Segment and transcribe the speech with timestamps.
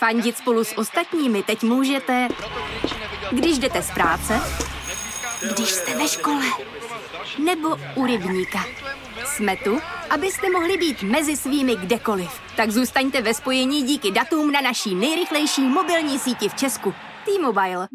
[0.00, 2.28] Fandit spolu s ostatními teď můžete,
[3.32, 4.34] když jdete z práce,
[5.54, 6.44] když jste ve škole,
[7.44, 8.58] nebo u rybníka.
[9.24, 9.78] Jsme tu,
[10.10, 12.30] abyste mohli být mezi svými kdekoliv.
[12.56, 16.94] Tak zůstaňte ve spojení díky datům na naší nejrychlejší mobilní síti v Česku.
[17.24, 17.88] T-Mobile.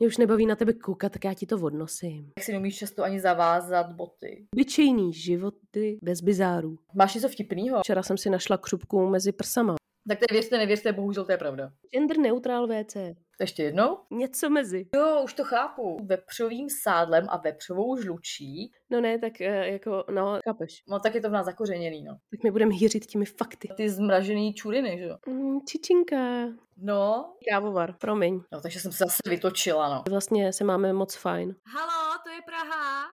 [0.00, 2.32] Mě už nebaví na tebe koukat, tak já ti to odnosím.
[2.36, 4.46] Jak si neumíš často ani zavázat boty.
[4.54, 6.78] Obyčejný životy bez bizárů.
[6.94, 7.80] Máš něco vtipného?
[7.80, 9.77] Včera jsem si našla křupku mezi prsama.
[10.08, 11.70] Tak to je věřte, nevěřte, bohužel to je pravda.
[11.92, 12.96] Gender neutral WC.
[13.40, 13.98] Ještě jednou?
[14.10, 14.86] Něco mezi.
[14.94, 15.96] Jo, už to chápu.
[16.04, 18.72] Vepřovým sádlem a vepřovou žlučí.
[18.90, 20.82] No ne, tak eh, jako, no, chápeš.
[20.88, 22.12] No tak je to v nás zakořeněný, no.
[22.30, 23.68] Tak my budeme hýřit těmi fakty.
[23.76, 25.16] Ty zmražený čuriny, že jo?
[25.26, 26.16] Mm, čičinka.
[26.76, 27.32] No.
[27.50, 28.40] Kávovar, promiň.
[28.52, 30.04] No, takže jsem se zase vytočila, no.
[30.10, 31.54] Vlastně se máme moc fajn.
[31.74, 33.17] Halo, to je Praha.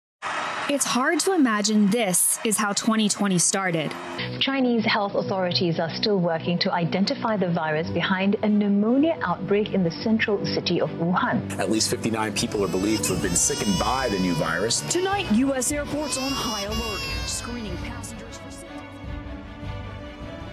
[0.71, 3.93] It's hard to imagine this is how 2020 started.
[4.39, 9.83] Chinese health authorities are still working to identify the virus behind a pneumonia outbreak in
[9.83, 11.59] the central city of Wuhan.
[11.59, 14.83] At least 59 people are believed to have been sickened by the new virus.
[14.83, 15.73] Tonight, U.S.
[15.73, 18.51] airports on high alert, screening passengers for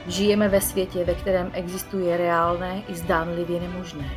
[0.08, 4.10] Žijeme ve světě, ve kterém existuje reálné i zdánlivě nemožné.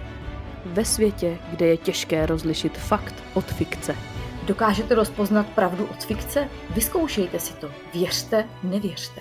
[0.65, 3.97] Ve světě, kde je těžké rozlišit fakt od fikce.
[4.51, 6.49] Dokážete rozpoznat pravdu od fikce?
[6.75, 7.71] Vyzkoušejte si to.
[7.95, 9.21] Věřte, nevěřte.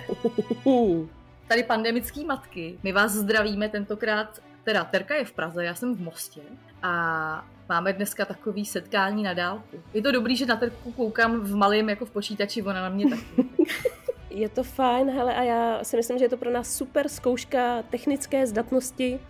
[1.48, 2.78] Tady pandemický matky.
[2.82, 6.40] My vás zdravíme tentokrát, teda Terka je v Praze, já jsem v Mostě
[6.82, 9.82] a máme dneska takový setkání na dálku.
[9.94, 13.10] Je to dobrý, že na Terku koukám v malém jako v počítači, ona na mě
[13.10, 13.48] taky.
[14.30, 17.82] Je to fajn, hele, a já si myslím, že je to pro nás super zkouška
[17.82, 19.20] technické zdatnosti,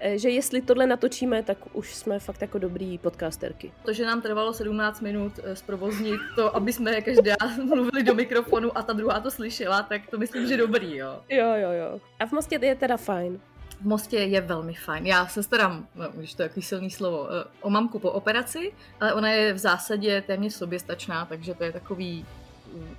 [0.00, 3.72] že jestli tohle natočíme, tak už jsme fakt jako dobrý podcasterky.
[3.84, 8.78] To, že nám trvalo 17 minut eh, zprovoznit to, aby jsme každá mluvili do mikrofonu
[8.78, 11.20] a ta druhá to slyšela, tak to myslím, že dobrý, jo.
[11.28, 12.00] Jo, jo, jo.
[12.20, 13.40] A v Mostě je teda fajn.
[13.80, 15.06] V Mostě je velmi fajn.
[15.06, 18.72] Já se starám, no, když to je takový silný slovo, eh, o mamku po operaci,
[19.00, 22.26] ale ona je v zásadě téměř soběstačná, takže to je takový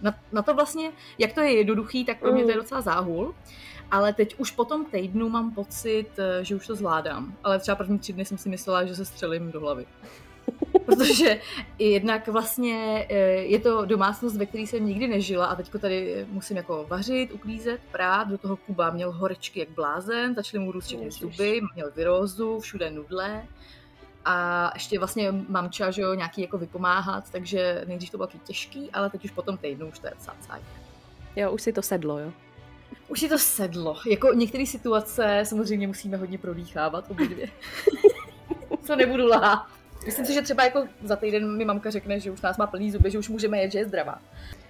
[0.02, 3.36] na, na to vlastně, jak to je jednoduchý, tak pro mě to je docela záhul.
[3.92, 7.38] Ale teď už po tom týdnu mám pocit, eh, že už to zvládám.
[7.44, 9.86] Ale třeba první tři dny jsem si myslela, že se střelím do hlavy.
[10.86, 11.42] Protože
[11.80, 16.58] jednak vlastně eh, je to domácnost, ve které jsem nikdy nežila a teďko tady musím
[16.58, 21.12] jako vařit, uklízet, prát, do toho Kuba měl horečky jak blázen, začaly mu růst všechny
[21.12, 23.44] zuby, měl virózu, všude nudle
[24.26, 28.92] a ještě vlastně mamča, že jo, nějaký jako vypomáhat, takže nejdřív to bylo taky těžký,
[28.92, 30.60] ale teď už po tom týdnu už to je docela
[31.36, 32.32] Jo, už si to sedlo, jo?
[33.08, 33.96] Už si to sedlo.
[34.10, 37.48] Jako některé situace samozřejmě musíme hodně prodýchávat obě dvě.
[38.84, 39.66] Co nebudu lhát.
[40.06, 42.92] Myslím si, že třeba jako za týden mi mamka řekne, že už nás má plný
[42.92, 44.20] zuby, že už můžeme jet, že je zdravá.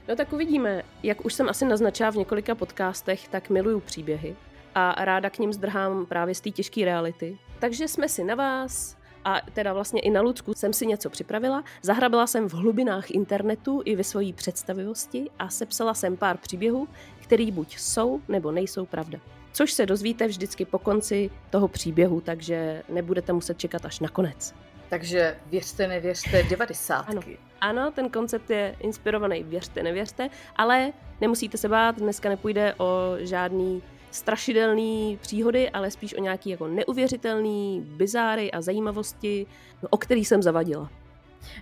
[0.08, 0.82] No tak uvidíme.
[1.04, 4.36] Jak už jsem asi naznačila v několika podcastech, tak miluju příběhy
[4.76, 7.38] a ráda k ním zdrhám právě z té těžké reality.
[7.60, 11.64] Takže jsme si na vás a teda vlastně i na Lucku jsem si něco připravila.
[11.82, 16.88] Zahrabila jsem v hlubinách internetu i ve své představivosti a sepsala jsem pár příběhů,
[17.22, 19.20] který buď jsou nebo nejsou pravda.
[19.54, 24.56] Což se dozvíte vždycky po konci toho příběhu, takže nebudete muset čekat až na konec.
[24.90, 26.96] Takže věřte, nevěřte, 90.
[26.96, 27.22] Ano.
[27.62, 33.84] ano, ten koncept je inspirovaný věřte, nevěřte, ale nemusíte se bát, dneska nepůjde o žádný
[34.12, 39.46] strašidelný příhody, ale spíš o nějaký jako neuvěřitelný bizáry a zajímavosti,
[39.84, 40.90] no, o který jsem zavadila.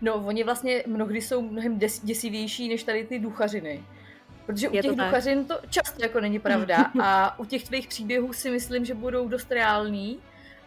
[0.01, 3.83] No, oni vlastně mnohdy jsou mnohem des- děsivější než tady ty duchařiny.
[4.45, 7.87] Protože u Je těch to duchařin to často jako není pravda a u těch tvých
[7.87, 10.19] příběhů si myslím, že budou dost reální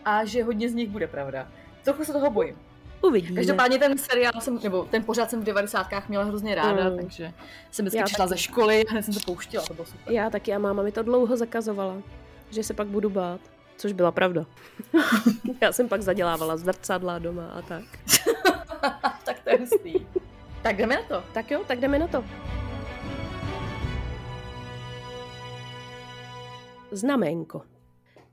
[0.04, 1.48] a že hodně z nich bude pravda.
[1.84, 2.56] Trochu se toho bojím.
[3.02, 3.34] Uvidíme.
[3.36, 6.08] Každopádně ten seriál jsem, nebo ten pořád jsem v 90.
[6.08, 6.96] měla hrozně ráda, Mm.
[6.96, 7.32] takže
[7.70, 8.38] jsem vždycky Já přišla taky.
[8.38, 10.12] ze školy a hned jsem to pouštěla, to bylo super.
[10.14, 11.96] Já taky a máma mi to dlouho zakazovala,
[12.50, 13.40] že se pak budu bát.
[13.76, 14.46] Což byla pravda.
[15.60, 17.84] Já jsem pak zadělávala zrcadla doma a tak.
[19.24, 19.94] tak to je hustý.
[20.62, 21.24] tak jdeme na to.
[21.34, 22.24] Tak jo, tak jdeme na to.
[26.90, 27.62] Znaménko.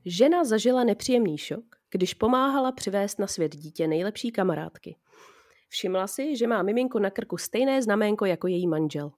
[0.06, 4.96] Žena zažila nepříjemný šok, když pomáhala přivést na svět dítě nejlepší kamarádky.
[5.70, 9.12] Všimla si, že má miminko na krku stejné znaménko jako její manžel.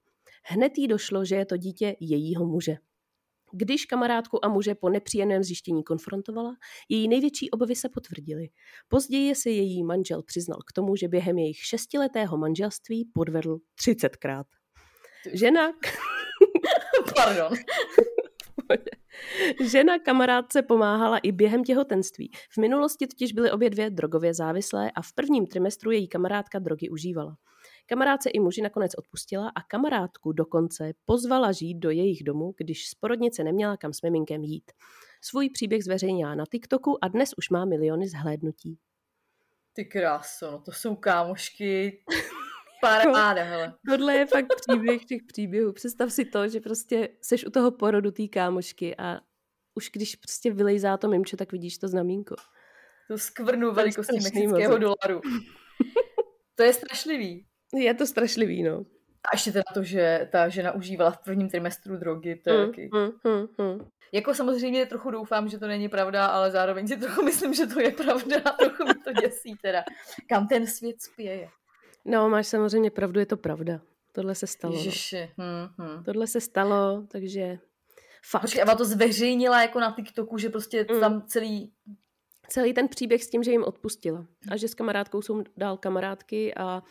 [0.44, 2.76] Hned jí došlo, že je to dítě jejího muže.
[3.52, 6.56] Když kamarádku a muže po nepříjemném zjištění konfrontovala,
[6.88, 8.48] její největší obavy se potvrdily.
[8.88, 14.44] Později se její manžel přiznal k tomu, že během jejich šestiletého manželství podvedl 30krát.
[15.32, 15.72] Žena,
[17.14, 17.52] Pardon.
[19.64, 22.30] žena kamarádce pomáhala i během těhotenství.
[22.50, 26.88] V minulosti totiž byly obě dvě drogově závislé a v prvním trimestru její kamarádka drogy
[26.90, 27.36] užívala.
[27.86, 32.94] Kamarádce i muži nakonec odpustila a kamarádku dokonce pozvala žít do jejich domu, když z
[32.94, 34.72] porodnice neměla kam s miminkem jít.
[35.20, 38.78] Svůj příběh zveřejnila na TikToku a dnes už má miliony zhlédnutí.
[39.72, 42.02] Ty kráso, no to jsou kámošky.
[42.80, 43.72] Paráda, hele.
[43.88, 45.72] Tohle je fakt příběh těch příběhů.
[45.72, 49.20] Představ si to, že prostě seš u toho porodu té kámošky a
[49.74, 52.34] už když prostě vylejzá to mimče, tak vidíš to znamínko.
[53.08, 54.80] Tu skvrnu velikostí strašný mexického mozek.
[54.80, 55.20] dolaru.
[56.54, 57.46] To je strašlivý.
[57.74, 58.84] Je to strašlivý, no.
[59.24, 62.66] A ještě teda to, že ta žena užívala v prvním trimestru drogy, to je Mm,
[62.70, 62.90] taky.
[62.92, 63.80] mm, mm, mm.
[64.12, 67.80] Jako samozřejmě trochu doufám, že to není pravda, ale zároveň si trochu myslím, že to
[67.80, 69.84] je pravda a trochu mi to děsí teda.
[70.28, 71.48] Kam ten svět spěje.
[72.04, 73.80] No, máš samozřejmě pravdu, je to pravda.
[74.12, 74.74] Tohle se stalo.
[74.74, 74.78] No.
[74.80, 75.30] Ježiši.
[75.38, 76.04] Hm, hm.
[76.04, 77.58] Tohle se stalo, takže
[78.30, 78.42] fakt.
[78.42, 81.00] Počkej, Eva to zveřejnila jako na TikToku, že prostě Mm.
[81.00, 81.72] tam celý...
[82.48, 84.26] Celý ten příběh s tím, že jim odpustila.
[84.50, 86.82] A že s kamarádkou jsou dál kamarádky a,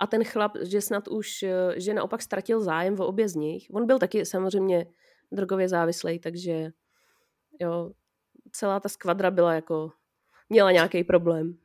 [0.00, 1.44] a ten chlap, že snad už,
[1.76, 3.66] že naopak ztratil zájem o obě z nich.
[3.72, 4.86] On byl taky samozřejmě
[5.32, 6.72] drogově závislý, takže
[7.60, 7.90] jo,
[8.52, 9.90] celá ta skvadra byla jako,
[10.48, 11.58] měla nějaký problém.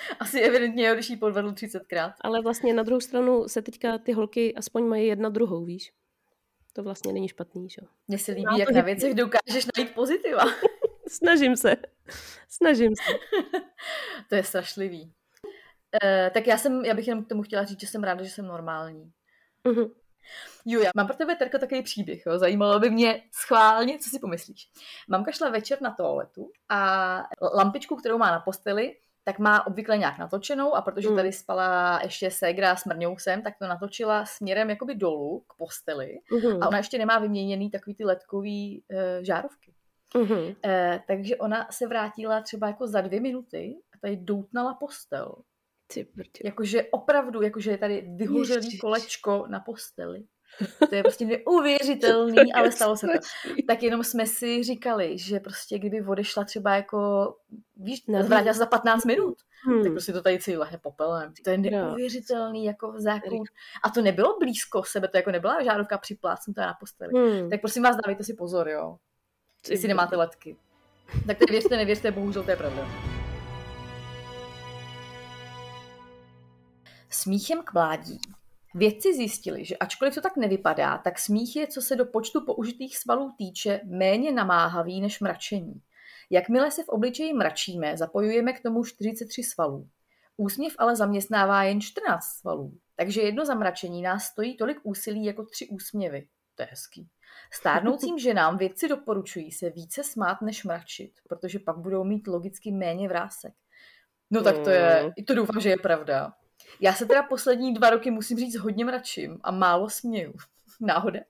[0.20, 2.12] Asi evidentně, když jí podvedl 30krát.
[2.20, 5.92] Ale vlastně na druhou stranu se teďka ty holky aspoň mají jedna druhou, víš?
[6.72, 7.78] To vlastně není špatný, že?
[7.82, 7.88] jo?
[8.08, 10.42] Mně se líbí, jak na věcech dokážeš najít pozitiva.
[11.08, 11.76] Snažím se.
[12.48, 13.12] Snažím se.
[14.28, 15.12] to je strašlivý.
[16.02, 18.30] Eh, tak já, jsem, já bych jenom k tomu chtěla říct, že jsem ráda, že
[18.30, 19.12] jsem normální.
[19.64, 19.90] Mhm.
[20.64, 22.26] Jo, já mám pro tebe, Terko, takový příběh.
[22.26, 22.38] Jo.
[22.38, 24.70] Zajímalo by mě schválně, co si pomyslíš.
[25.08, 27.22] Mamka šla večer na toaletu a
[27.54, 31.16] lampičku, kterou má na posteli, tak má obvykle nějak natočenou a protože Mm.
[31.16, 36.62] tady spala ještě ségra s mrňousem, tak to natočila směrem jakoby dolů k posteli Mhm.
[36.62, 39.74] a ona ještě nemá vyměněný takový ty ledkový e, žárovky.
[40.64, 45.34] E, takže ona se vrátila třeba jako za dvě minuty a tady doutnala postel.
[46.44, 50.22] Jakože opravdu, jakože je tady vyhořelý kolečko na posteli.
[50.88, 53.12] To je prostě neuvěřitelný, ale stalo se to.
[53.66, 56.98] Tak jenom jsme si říkali, že prostě kdyby odešla třeba jako,
[57.76, 59.82] víš, vrátila se za 15 minut, Hmm.
[59.82, 61.32] tak prostě to tady celý lehne popelem.
[61.44, 63.38] To je neuvěřitelný jako zákon.
[63.84, 67.12] A to nebylo blízko sebe, to jako nebyla žárovka připlácnutá na posteli.
[67.14, 67.50] Hmm.
[67.50, 68.96] Tak prosím vás, dávejte si pozor, jo.
[69.70, 70.56] Jestli nemáte letky.
[71.26, 72.88] Tak to věřte, nevěřte, bohužel to je pravda.
[77.10, 78.20] Smíchem k mládí.
[78.74, 82.98] Vědci zjistili, že ačkoliv to tak nevypadá, tak smích je, co se do počtu použitých
[82.98, 85.82] svalů týče, méně namáhavý než mračení.
[86.30, 89.88] Jakmile se v obličeji mračíme, zapojujeme k tomu 43 svalů.
[90.36, 95.68] Úsměv ale zaměstnává jen 14 svalů, takže jedno zamračení nás stojí tolik úsilí jako tři
[95.68, 96.26] úsměvy.
[96.54, 97.08] To je hezký.
[97.52, 103.08] Stárnoucím ženám vědci doporučují se více smát než mračit, protože pak budou mít logicky méně
[103.08, 103.52] vrásek.
[104.30, 106.32] No tak to je, i to doufám, že je pravda.
[106.80, 110.34] Já se teda poslední dva roky musím říct hodně mračím a málo směju.
[110.80, 111.20] Náhoda.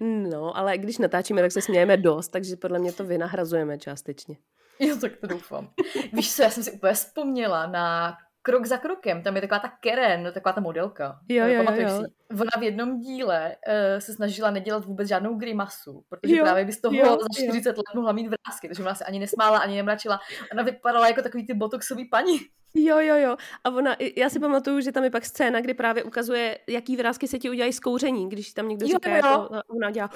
[0.00, 4.36] No, ale když natáčíme, tak se smějeme dost, takže podle mě to vynahrazujeme částečně.
[4.78, 5.70] Jo, tak to doufám.
[6.12, 9.72] Víš co, já jsem si úplně vzpomněla na Krok za krokem, tam je taková ta
[9.80, 11.18] Keren, no, taková ta modelka.
[11.28, 11.88] Jo, Eh, jo, jo, jo.
[11.88, 12.04] si?
[12.40, 16.72] Ona v jednom díle uh, se snažila nedělat vůbec žádnou grimasu, protože Jo, právě by
[16.72, 17.50] z toho jo, za jo.
[17.50, 20.20] 40 let mohla mít vrázky, takže ona se ani nesmála, ani nemračila.
[20.52, 22.38] Ona vypadala jako takový ty botoxový paní.
[22.74, 23.36] Jo, jo, jo.
[23.64, 27.28] A ona, já si pamatuju, že tam je pak scéna, kdy právě ukazuje, jaký vrázky
[27.28, 29.16] se ti udělají z kouření, když tam někdo Jo, říká, jo.
[29.16, 30.10] jako, a ona dělá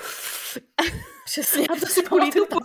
[1.24, 2.46] Přesně, já to si pamatuju.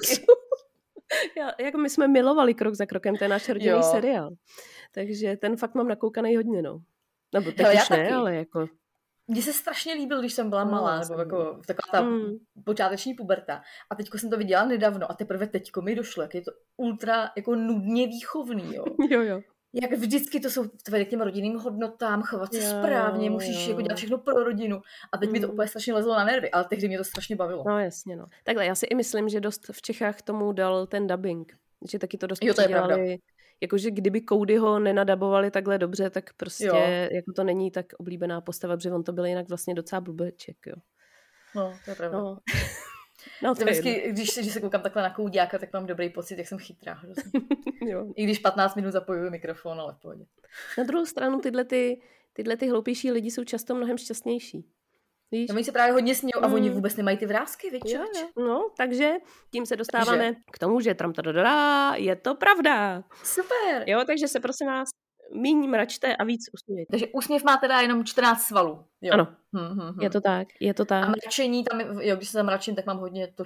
[1.38, 3.82] Já, jako my jsme milovali krok za krokem, to je náš rodinný Jo.
[3.92, 4.30] seriál.
[4.96, 6.80] Takže ten fakt mám nakoukaný hodně, no.
[7.34, 8.12] Nebo teď Hele, už ne, taky.
[8.12, 8.68] ale jako...
[9.28, 12.38] Mně se strašně líbil, když jsem byla No, malá, nebo jako taková ta Mm.
[12.64, 13.62] počáteční puberta.
[13.90, 17.32] A teďko jsem to viděla nedávno a teprve teďko mi došlo, jak je to ultra
[17.38, 18.86] jako nudně výchovný, jo.
[19.10, 19.42] Jo, jo.
[19.82, 23.70] Jak vždycky to jsou vede k těm rodinným hodnotám, chovat se Jo, správně, musíš jo.
[23.70, 24.82] jako dělat všechno pro rodinu.
[25.14, 25.54] A teď mi to Mm.
[25.54, 27.64] úplně strašně lezlo na nervy, ale tehdy mě to strašně bavilo.
[27.68, 28.26] No jasně, no.
[28.44, 31.54] Takhle, já si i myslím, že dost v Čechách tomu dal ten dubbing.
[31.92, 32.96] Že taky to dost Jo, to je pravda.
[33.62, 36.76] Jakože kdyby Cody ho nenadabovali takhle dobře, tak prostě Jo.
[37.12, 40.76] jako to není tak oblíbená postava, protože on to byl jinak vlastně docela blbeček, jo.
[41.56, 42.18] No, to je pravda.
[42.18, 42.38] No.
[43.44, 46.38] No, To vždycky, když, se- když se koukám takhle na koudiáka, tak mám dobrý pocit,
[46.38, 47.02] jak jsem chytrá.
[47.88, 48.14] jo.
[48.16, 50.26] I když 15 minut zapojuju mikrofon, ale v pohodě.
[50.78, 52.02] Na druhou stranu tyhle, ty,
[52.34, 54.66] tyhle ty hloupější lidi jsou často mnohem šťastnější.
[55.36, 55.50] Víš?
[55.50, 56.76] No, oni se právě hodně smějou a oni Mm.
[56.76, 57.82] vůbec nemají ty vrázky, víš?
[57.94, 58.02] Jo,
[58.38, 58.46] jo.
[58.48, 59.12] No, takže
[59.52, 61.14] tím se dostáváme k tomu, že tram
[61.96, 63.04] je to pravda.
[63.24, 63.84] Super!
[63.88, 64.90] Jo, takže se prosím vás
[65.34, 66.92] míň mračte a víc usmějte.
[66.92, 68.84] Takže úsměv má teda jenom 14 svalů.
[69.02, 69.14] Jo.
[69.14, 69.28] Ano.
[69.58, 70.02] Hm, hm, hm.
[70.02, 71.10] Je to tak, je to A tak.
[71.10, 73.28] mračení, tam, jo, když se zamračím, tak mám hodně.
[73.28, 73.44] Hm, to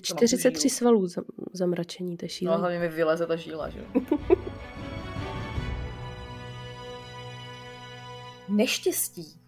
[0.00, 0.70] 43 žílu.
[0.76, 3.86] svalů za, zamračení, to je No, hlavně mi vyleze ta žíla, že jo.
[8.48, 9.39] Neštěstí.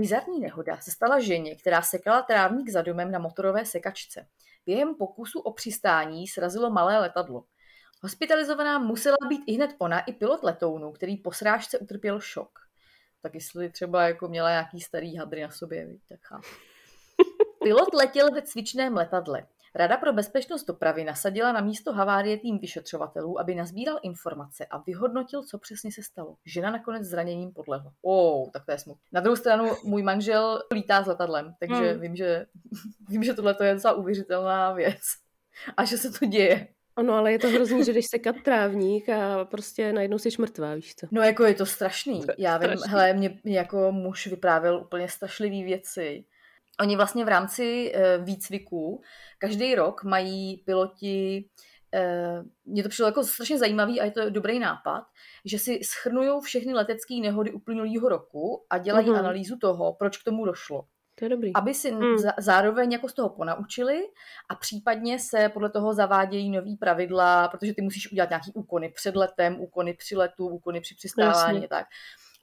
[0.00, 4.26] Bizarní nehoda se stala ženě, která sekala trávník za domem na motorové sekačce.
[4.66, 7.44] během pokusu o přistání srazilo malé letadlo.
[8.02, 12.58] Hospitalizovaná musela být i hned ona, i pilot letounu, který po srážce utrpěl šok.
[13.22, 16.48] Tak jestli třeba jako měla nějaký starý hadry na sobě, tak chápu.
[17.62, 19.46] Pilot letěl ve cvičném letadle.
[19.74, 25.42] Rada pro bezpečnost dopravy nasadila na místo havárie tým vyšetřovatelů, aby nazbíral informace a vyhodnotil,
[25.42, 26.36] co přesně se stalo.
[26.46, 27.92] Žena nakonec zraněním podlehla.
[28.02, 29.02] Oh, tak to je smutné.
[29.12, 32.00] Na druhou stranu můj manžel lítá s letadlem, takže hmm.
[32.00, 32.46] vím, že,
[33.08, 35.00] vím, že tohle je docela uvěřitelná věc.
[35.76, 36.68] A že se to děje.
[36.98, 40.74] Ono, ale je to hrozný, že když se kat trávník a prostě najednou jsi mrtvá,
[40.74, 41.06] víš co?
[41.10, 42.24] No jako je to strašný.
[42.38, 42.90] Já vím, strašný.
[42.90, 46.24] hele, mě, mě jako muž vyprávěl úplně strašlivý věci.
[46.80, 49.02] Oni vlastně v rámci uh, výcviku
[49.38, 51.44] každý rok mají piloti
[51.94, 55.04] Uh, mě to přišlo jako strašně zajímavý a je to dobrý nápad,
[55.44, 59.18] že si schrnují všechny letecké nehody uplynulého roku a dělají uh-huh.
[59.18, 60.84] analýzu toho, proč k tomu došlo.
[61.20, 61.52] To je dobrý.
[61.54, 62.16] Aby si hmm.
[62.38, 64.02] zároveň jako z toho ponaučili
[64.50, 69.16] a případně se podle toho zavádějí nový pravidla, protože ty musíš udělat nějaký úkony před
[69.16, 71.86] letem, úkony při letu, úkony při přistávání tak.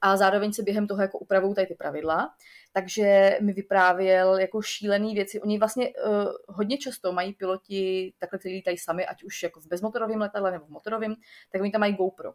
[0.02, 2.30] A zároveň se během toho jako upravují tady ty pravidla.
[2.74, 5.42] Takže mi vyprávěl jako šílený věci.
[5.42, 9.68] Oni vlastně uh, hodně často mají piloti takhle, kteří lítají sami, ať už jako v
[9.68, 11.16] bezmotorovém letadle nebo v motorovém,
[11.52, 12.34] tak oni tam mají GoPro.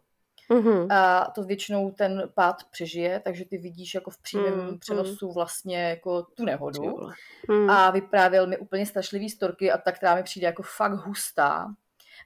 [0.49, 0.87] Mm-hmm.
[0.93, 5.83] A to většinou ten pád přežije, takže ty vidíš jako v přímém mm, přenosu vlastně
[5.89, 7.09] jako tu nehodu.
[7.47, 7.69] Mm.
[7.69, 11.67] A vyprávěl mi úplně strašlivý storky a ta, která mi přijde jako fakt hustá,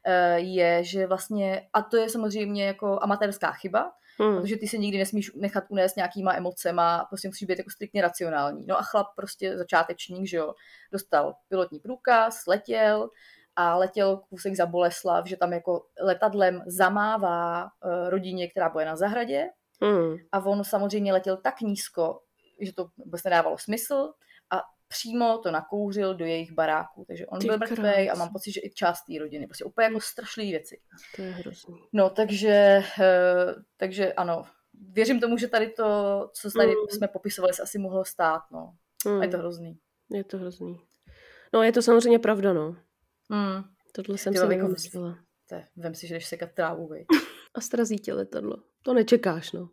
[0.05, 4.41] eh, je, že vlastně, a to je samozřejmě jako amatérská chyba, Hmm.
[4.41, 8.65] Protože ty se nikdy nesmíš nechat unést nějakýma emocema, prostě musíš být jako striktně racionální.
[8.65, 10.53] No a chlap prostě začátečník, že jo,
[10.91, 13.09] dostal pilotní průkaz, letěl,
[13.55, 18.95] a letěl kousek za Boleslav, že tam jako letadlem zamává uh, rodině, která bude na
[18.95, 19.49] zahradě
[19.81, 20.15] mm.
[20.31, 22.19] a on samozřejmě letěl tak nízko,
[22.61, 24.13] že to vůbec nedávalo smysl
[24.87, 27.05] přímo to nakouřil do jejich baráku.
[27.07, 29.47] Takže on Ty byl mrtvý a mám pocit, že i část té rodiny.
[29.47, 30.79] Prostě úplně jako strašlivé věci.
[31.15, 31.75] To je hrozný.
[31.93, 35.83] No, takže, uh, takže ano, věřím tomu, že tady to,
[36.33, 36.75] co tady mm.
[36.89, 38.73] jsme popisovali, se asi mohlo stát, no.
[39.05, 39.19] Mm.
[39.19, 39.77] A je to hrozný.
[40.13, 40.81] Je to hrozný.
[41.53, 42.75] No, je to samozřejmě pravda, no.
[43.29, 43.63] Mm.
[43.91, 45.17] Tohle jsem si nevymyslela.
[45.75, 47.05] Vem si, že jdeš sekat trávu, vej.
[47.53, 48.57] A strazí tě letadlo.
[48.83, 49.69] To nečekáš, no.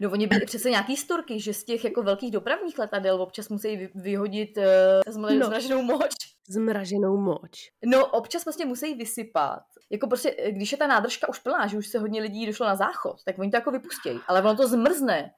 [0.00, 3.88] No oni byli přece nějaký storky, že z těch jako velkých dopravních letadel občas musí
[3.94, 5.46] vyhodit uh, no.
[5.46, 6.14] zmraženou moč.
[6.48, 7.70] Zmraženou moč.
[7.84, 9.62] No občas vlastně musí vysypat.
[9.90, 12.76] Jako prostě, když je ta nádržka už plná, že už se hodně lidí došlo na
[12.76, 14.20] záchod, tak oni to jako vypustějí.
[14.28, 15.30] Ale ono to zmrzne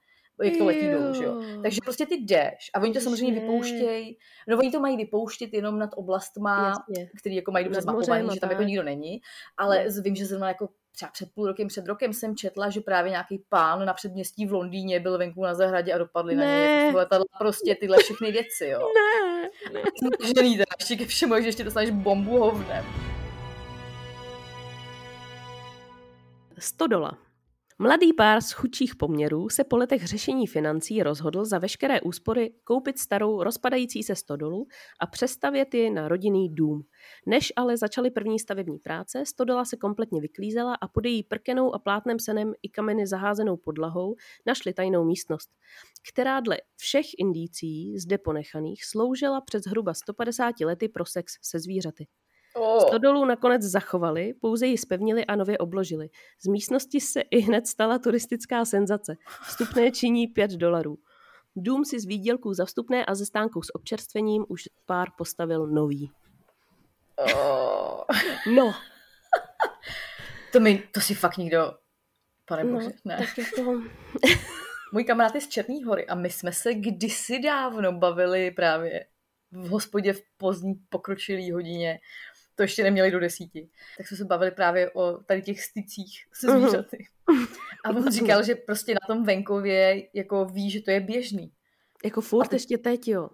[0.44, 1.42] jak to letí dolů, že jo.
[1.62, 4.18] Takže prostě ty jdeš a oni to samozřejmě vypouštějí.
[4.48, 7.10] No oni to mají vypouštět jenom nad oblastma, Jasně.
[7.20, 9.20] který jako mají dobře zmapovaný, že tam jako nikdo není.
[9.56, 10.02] Ale no.
[10.02, 13.44] vím, že zrovna jako třeba před půl rokem, před rokem jsem četla, že právě nějaký
[13.48, 16.44] pán na předměstí v Londýně byl venku na zahradě a dopadli ne.
[16.44, 18.88] na něj letadla prostě tyhle všechny věci, jo.
[18.94, 19.82] Ne, ne.
[20.36, 22.84] Žený teda, ještě ke všemu, že ještě dostaneš bombu hovnem.
[26.58, 27.29] Stodola.
[27.82, 32.98] Mladý pár z chudších poměrů se po letech řešení financí rozhodl za veškeré úspory koupit
[32.98, 34.66] starou rozpadající se stodolu
[35.00, 36.82] a přestavět ji na rodinný dům.
[37.26, 41.78] Než ale začaly první stavební práce, stodola se kompletně vyklízela a pod její prkenou a
[41.78, 45.50] plátnem senem i kameny zaházenou podlahou našli tajnou místnost,
[46.12, 52.06] která dle všech indicí zde ponechaných sloužila před zhruba 150 lety pro sex se zvířaty.
[52.60, 52.86] Oh.
[52.88, 56.08] Stodolu nakonec zachovali, pouze ji spevnili a nově obložili.
[56.42, 59.16] Z místnosti se i hned stala turistická senzace.
[59.42, 60.98] Vstupné činí 5 dolarů.
[61.56, 66.10] Dům si z výdělků za vstupné a ze stánkou s občerstvením už pár postavil nový.
[67.16, 68.00] Oh.
[68.56, 68.74] No.
[70.52, 71.74] to, mi, to si fakt nikdo...
[72.44, 73.16] Pane no, bože, ne.
[73.18, 73.82] Tak jako...
[74.92, 79.06] Můj kamarád je z Černý hory a my jsme se kdysi dávno bavili právě
[79.52, 82.00] v hospodě v pozdní pokročilý hodině
[82.60, 83.68] to ještě neměli do desíti.
[83.98, 86.60] Tak jsme se bavili právě o tady těch stycích se mhm.
[86.60, 87.06] zvířaty.
[87.84, 91.52] A on říkal, že prostě na tom venkově jako ví, že to je běžný.
[92.04, 92.56] Jako furt ty...
[92.56, 93.28] ještě teď, jo.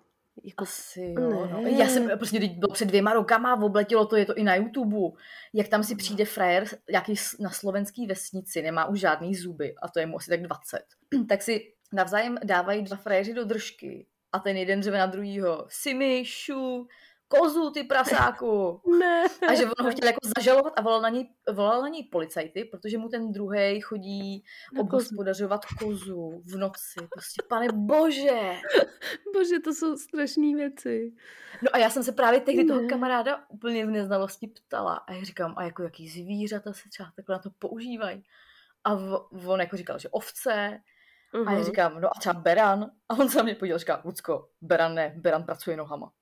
[0.44, 0.62] Jako...
[0.62, 1.62] Asi jo, no.
[1.78, 5.18] Já jsem prostě bylo před dvěma rokama, obletilo to, je to i na YouTube,
[5.52, 10.00] jak tam si přijde frajer jaký na slovenský vesnici, nemá už žádný zuby a to
[10.00, 10.78] je mu asi tak 20.
[11.28, 15.66] tak si navzájem dávají dva frajeři do držky a ten jeden řve na druhýho.
[15.68, 16.86] Simi, šu,
[17.28, 18.80] kozu, ty prasáku.
[18.98, 19.24] ne.
[19.48, 22.64] A že on ho chtěl jako zažalovat a volal na něj, volal na něj policajty,
[22.64, 24.44] protože mu ten druhý chodí
[24.78, 27.08] obhospodařovat kozu v noci.
[27.10, 28.40] Prostě, pane bože.
[29.34, 31.12] bože, to jsou strašné věci.
[31.62, 32.74] No a já jsem se právě tehdy ne.
[32.74, 34.94] toho kamaráda úplně v neznalosti ptala.
[34.94, 38.22] A já říkám, a jako jaký zvířata se třeba takhle na to používají.
[38.84, 38.92] A
[39.46, 40.80] on jako říkal, že ovce,
[41.34, 41.48] Uh-huh.
[41.48, 42.90] A já říkám, no a třeba Beran.
[43.08, 46.12] A on se na mě podíval, říká, Lucko, Beran ne, Beran pracuje nohama.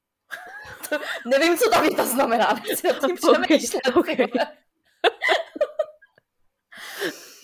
[0.88, 3.96] To, nevím, co ta věta znamená, nechci nad tím Okay, přemýšlet.
[3.96, 4.16] okay.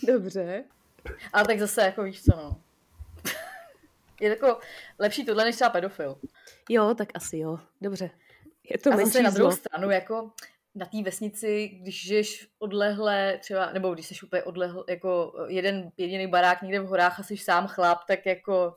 [0.07, 0.65] Dobře.
[1.33, 2.61] Ale tak zase, jako víš co, no.
[4.21, 4.59] Je jako
[4.99, 6.19] lepší tohle, než třeba pedofil.
[6.69, 7.59] Jo, tak asi jo.
[7.81, 8.11] Dobře.
[8.71, 9.59] Je to A menší zase na druhou zlo.
[9.59, 10.31] stranu, jako
[10.75, 16.27] na té vesnici, když žiješ odlehle, třeba, nebo když jsi úplně odlehl, jako jeden jediný
[16.27, 18.77] barák někde v horách a jsi sám chlap, tak jako,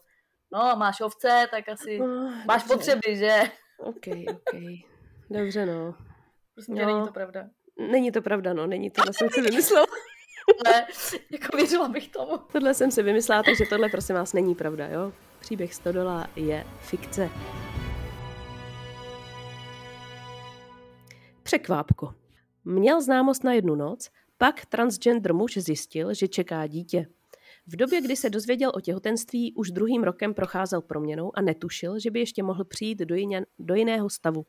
[0.52, 3.42] no, máš ovce, tak asi Oh, máš potřeby, že?
[3.78, 4.60] OK, OK.
[5.30, 5.96] Dobře, no.
[6.54, 6.86] Prostě No.
[6.86, 7.50] není to pravda.
[7.92, 8.68] Není to pravda, no.
[8.68, 9.86] Není to, jsem si vymyslela.
[10.66, 10.86] Ale
[11.32, 12.38] jako věřila bych tomu.
[12.38, 15.14] Tohle jsem si vymyslela, takže tohle prosím vás není pravda, jo?
[15.40, 17.30] Příběh Stodola je fikce.
[21.44, 22.14] Překvápko.
[22.66, 27.06] Měl známost na jednu noc, pak transgender muž zjistil, že čeká dítě.
[27.68, 32.12] V době, kdy se dozvěděl o těhotenství, už druhým rokem procházel proměnou a netušil, že
[32.12, 34.46] by ještě mohl přijít do, jině, do jiného stavu.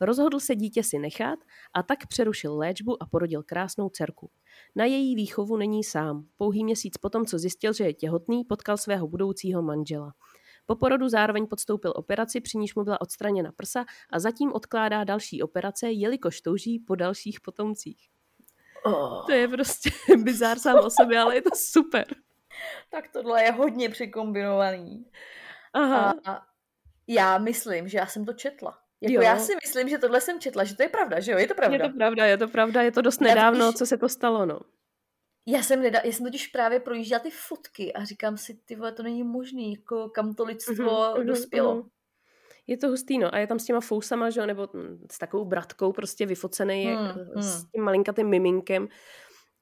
[0.00, 1.38] Rozhodl se dítě si nechat
[1.74, 4.30] a tak přerušil léčbu a porodil krásnou dcerku.
[4.76, 6.26] Na její výchovu není sám.
[6.36, 10.12] Pouhý měsíc potom, co zjistil, že je těhotný, potkal svého budoucího manžela.
[10.66, 15.42] Po porodu zároveň podstoupil operaci, při níž mu byla odstraněna prsa a zatím odkládá další
[15.42, 18.08] operace, jelikož touží po dalších potomcích.
[18.84, 22.06] Oh, To je prostě bizár sám o sobě, ale je to super.
[22.90, 25.06] Tak tohle je hodně překombinovaný.
[25.72, 26.42] Aha, A
[27.08, 28.78] já myslím, že já jsem to četla.
[29.00, 29.20] Jako Jo.
[29.22, 31.38] já si myslím, že tohle jsem četla, že to je pravda, že jo?
[31.38, 31.84] Je to pravda.
[31.84, 34.08] je to pravda, je to pravda, je to dost Já nedávno, totiž- co se to
[34.08, 34.60] stalo, no.
[35.48, 38.92] Já jsem, neda- já jsem totiž právě projížděla ty fotky a říkám si, ty vole,
[38.92, 41.74] to není možný, jako kam to lidstvo mhm, dospělo.
[41.74, 41.88] mhm.
[42.66, 43.34] Je to hustý, no.
[43.34, 46.84] A je tam s těma fousama, že jo, nebo mm, s takovou bratkou prostě vyfocený
[46.84, 47.70] jak, Hmm, s hmm.
[47.74, 48.88] tím malinkatým miminkem.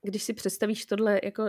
[0.05, 1.45] Když si představíš tohle, jako,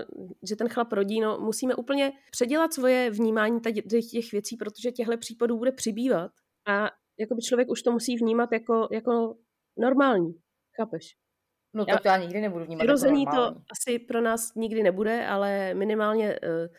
[0.50, 5.17] že ten chlap rodí, no, musíme úplně předělat svoje vnímání tady těch věcí, protože těchto
[5.17, 6.31] případů bude přibývat.
[6.67, 9.35] A jakoby člověk už to musí vnímat jako, jako
[9.77, 10.33] normální.
[10.77, 11.15] Chápeš?
[11.74, 15.27] No Já- to já nikdy nebudu vnímat Přirozený jako to asi pro nás nikdy nebude,
[15.27, 16.75] ale minimálně uh,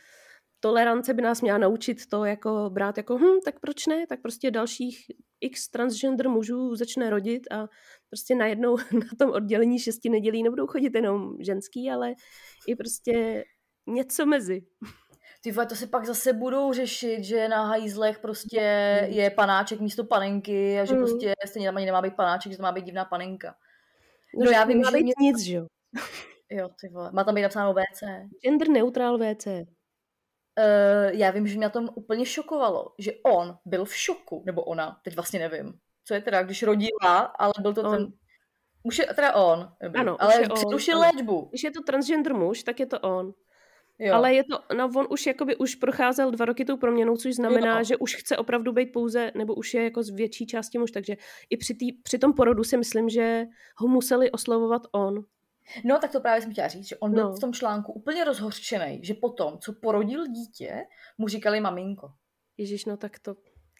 [0.61, 4.51] tolerance by nás měla naučit to jako brát jako hm, tak proč ne, tak prostě
[4.51, 5.07] dalších
[5.40, 7.68] x transgender mužů začne rodit a
[8.11, 12.14] prostě najednou na tom oddělení šesti nedělí nebudou chodit jenom ženský, ale
[12.69, 13.45] i prostě
[13.87, 14.62] něco mezi.
[15.42, 18.61] Ty vole, to si pak zase budou řešit, že na hajzlech prostě
[19.03, 19.12] Hmm.
[19.12, 20.99] je panáček místo panenky a že Mm.
[21.01, 23.55] prostě stejně tam ani nemá být panáček, že to má být divná panenka.
[24.38, 25.66] No, No já vím, že být mě- nic, že jo.
[26.51, 27.11] Jo, ty vole.
[27.12, 28.03] Má tam být napsáno WC.
[28.45, 29.47] Gender neutral WC.
[29.47, 34.64] Uh, já vím, že mě na tom úplně šokovalo, že on byl v šoku, nebo
[34.64, 35.73] ona, teď vlastně nevím.
[36.07, 37.97] Co je teda, když rodila, ale byl to On.
[37.97, 38.12] ten...
[38.83, 40.01] Už je teda on, dobrý.
[40.01, 41.47] Ano, už ale je on, přerušil léčbu.
[41.51, 43.33] Když je to transgender muž, tak je to on.
[43.99, 44.14] Jo.
[44.14, 47.79] Ale je to, no on už jakoby už procházel dva roky tou proměnou, což znamená,
[47.79, 47.85] Jo.
[47.85, 51.16] že už chce opravdu být pouze, nebo už je jako z větší části muž, takže
[51.51, 53.45] i při, tý, při tom porodu si myslím, že
[53.77, 55.25] ho museli oslovovat on.
[55.85, 57.33] No, tak to právě jsem chtěla říct, že on byl No.
[57.33, 60.85] v tom článku úplně rozhořčený, že potom, co porodil dítě,
[61.19, 62.09] mu říkali maminko.
[62.59, 63.35] Ježíš, no tak to,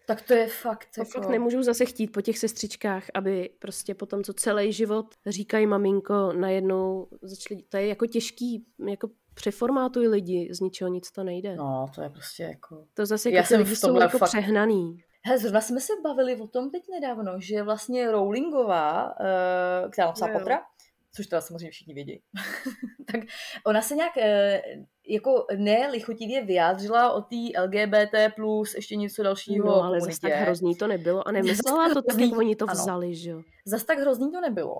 [0.07, 1.11] Tak to je fakt, to jako...
[1.11, 6.33] fakt nemůžu zase chtít po těch sestřičkách, aby prostě potom, co celý život říkají maminko,
[6.33, 11.57] najednou začali, to je jako těžký, jako přeformátuj lidi, z ničeho nic to nejde.
[11.57, 12.85] No, to je prostě jako...
[12.95, 14.99] To zase Já jako ty jsem lidi v jsou jako fakt- přehnaný.
[15.25, 20.33] Hele, zrovna jsme se bavili o tom teď nedávno, že vlastně Rowlingová, uh, která napsala.
[20.33, 20.63] Pottera,
[21.17, 22.23] což teda samozřejmě všichni vědí,
[23.13, 23.21] tak
[23.67, 24.63] ona se nějak eh,
[25.09, 30.77] jako nelichotivě vyjádřila o té LGBT plus ještě něco dalšího No, ale zase tak hrozný
[30.77, 32.73] to nebylo a nemyslela to tak jak oni to ano.
[32.83, 33.43] vzali, že jo.
[33.67, 34.77] Zas tak hrozný to nebylo,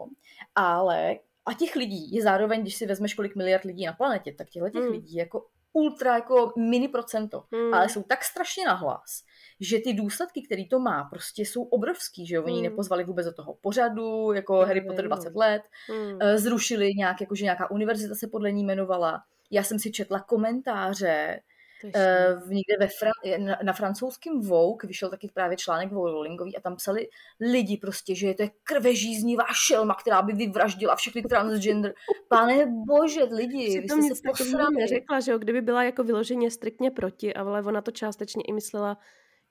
[0.55, 4.49] ale a těch lidí je zároveň, když si vezmeš, kolik miliard lidí na planetě, tak
[4.51, 4.93] těchto těch Hmm.
[4.93, 5.47] lidí jako
[5.77, 7.75] ultra jako mini procento, Hmm.
[7.75, 9.23] ale jsou tak strašně nahlas,
[9.61, 12.63] že ty důsledky, který to má, prostě jsou obrovský, že jo, oni Hmm.
[12.63, 15.09] nepozvali vůbec do toho pořadu, jako Jo, Harry Potter jo.
[15.09, 16.19] 20 let, Hmm.
[16.23, 21.41] Eh, zrušili nějak, jakože nějaká univerzita se podle ní jmenovala, já jsem si četla komentáře,
[21.85, 26.57] Eh, v někde ve Fran- na, na francouzském Vogue vyšel taky právě článek o Rowlingový
[26.57, 27.09] a tam psali
[27.41, 31.95] lidi prostě, že je to je krvežíznivá šelma, která by vyvraždila všechny transgender.
[32.29, 34.77] Pane bože, lidi, vy jste nic se posrali.
[34.77, 38.99] neřekla, že jo, kdyby byla jako vyloženě striktně proti, ale ona to částečně i myslela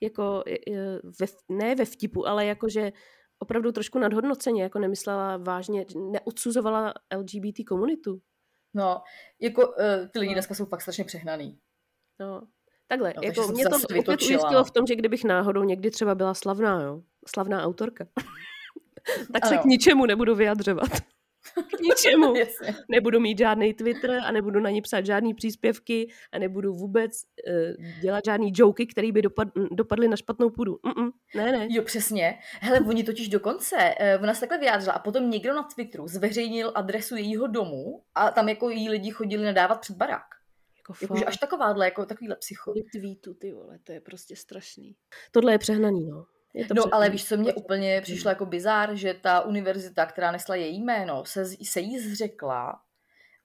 [0.02, 0.44] jako,
[1.20, 2.92] ve, ne ve vtipu, ale jako, že
[3.40, 8.22] opravdu trošku nadhodnoceně, jako nemyslela vážně, neodsuzovala LGBT komunitu.
[8.74, 9.02] No,
[9.40, 11.60] jako uh, ty lidi dneska jsou fakt strašně přehnaný.
[12.20, 12.42] No.
[12.88, 16.16] Takhle, No, jako mě se to opět ujistilo v tom, že kdybych náhodou někdy třeba
[16.16, 18.06] byla slavná, jo, slavná autorka,
[19.34, 19.62] tak se Ano.
[19.64, 20.90] k ničemu nebudu vyjadřovat.
[21.54, 22.34] K ničemu.
[22.90, 27.12] Nebudu mít žádný Twitter a nebudu na ně psát žádný příspěvky a nebudu vůbec
[27.48, 30.74] uh, dělat žádný joky, které by dopad, dopadly na špatnou půdu.
[30.76, 31.68] Mm-mm, ne, ne.
[31.70, 32.40] Jo, přesně.
[32.62, 36.72] Hele, oni totiž dokonce, eh, ona se takhle vyjádřila a potom někdo na Twitteru zveřejnil
[36.76, 40.35] adresu jejího domu a tam jako jí lidi chodili nadávat před barák.
[40.92, 42.74] Jako Jakože až takováhle, jako takovýhle psycho.
[42.92, 44.96] Tweetů, ty vole, to je prostě strašný.
[45.32, 46.26] Tohle je přehnaný, no.
[46.54, 47.12] Je to No, ale přehnaný.
[47.12, 51.46] víš, co mě úplně přišlo jako bizár, že ta univerzita, která nesla její jméno, se,
[51.46, 52.82] se jí zřekla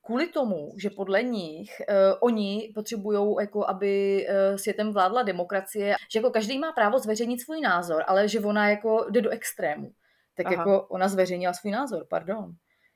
[0.03, 6.19] kvůli tomu, že podle nich uh, oni potřebují, jako aby uh, světem vládla demokracie, že
[6.19, 9.93] jako každý má právo zveřejnit svůj názor, ale že ona jako jde do extrému.
[10.35, 10.55] Tak Aha.
[10.55, 12.53] jako ona zveřejnila svůj názor, pardon.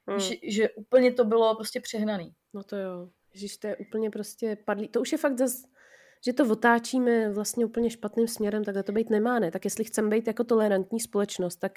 [0.06, 0.18] Hmm.
[0.18, 2.32] Že, že úplně to bylo prostě přehnaný.
[2.54, 3.08] No to jo.
[3.34, 4.88] Ježíš, to je úplně prostě padlý.
[4.88, 5.62] To už je fakt zas,
[6.26, 9.50] že to otáčíme vlastně úplně špatným směrem, takhle to být nemá, ne?
[9.50, 11.72] Tak jestli chceme být jako tolerantní společnost, tak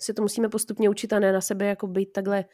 [0.00, 2.44] si to musíme postupně učit a ne na sebe jako být takhle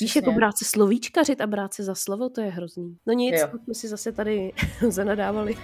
[0.00, 2.96] Víš, jako brát se slovíčkařit a brát se za slovo, to je hrozný.
[3.06, 3.48] No nic, Jo.
[3.52, 4.52] tak jsme si zase tady
[4.88, 5.54] zanadávali.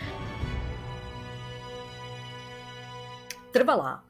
[3.53, 4.05] Trvalá.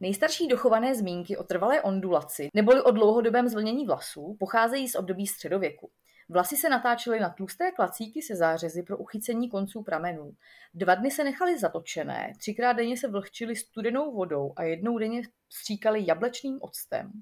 [0.00, 5.90] Nejstarší dochované zmínky o trvalé ondulaci neboli o dlouhodobém zvlnění vlasů pocházejí z období středověku.
[6.28, 10.32] Vlasy se natáčely na tlusté klacíky se zářezy pro uchycení konců pramenů.
[10.74, 16.04] Dva dny se nechaly zatočené, třikrát denně se vlhčily studenou vodou a jednou denně stříkaly
[16.06, 17.12] jablečným octem.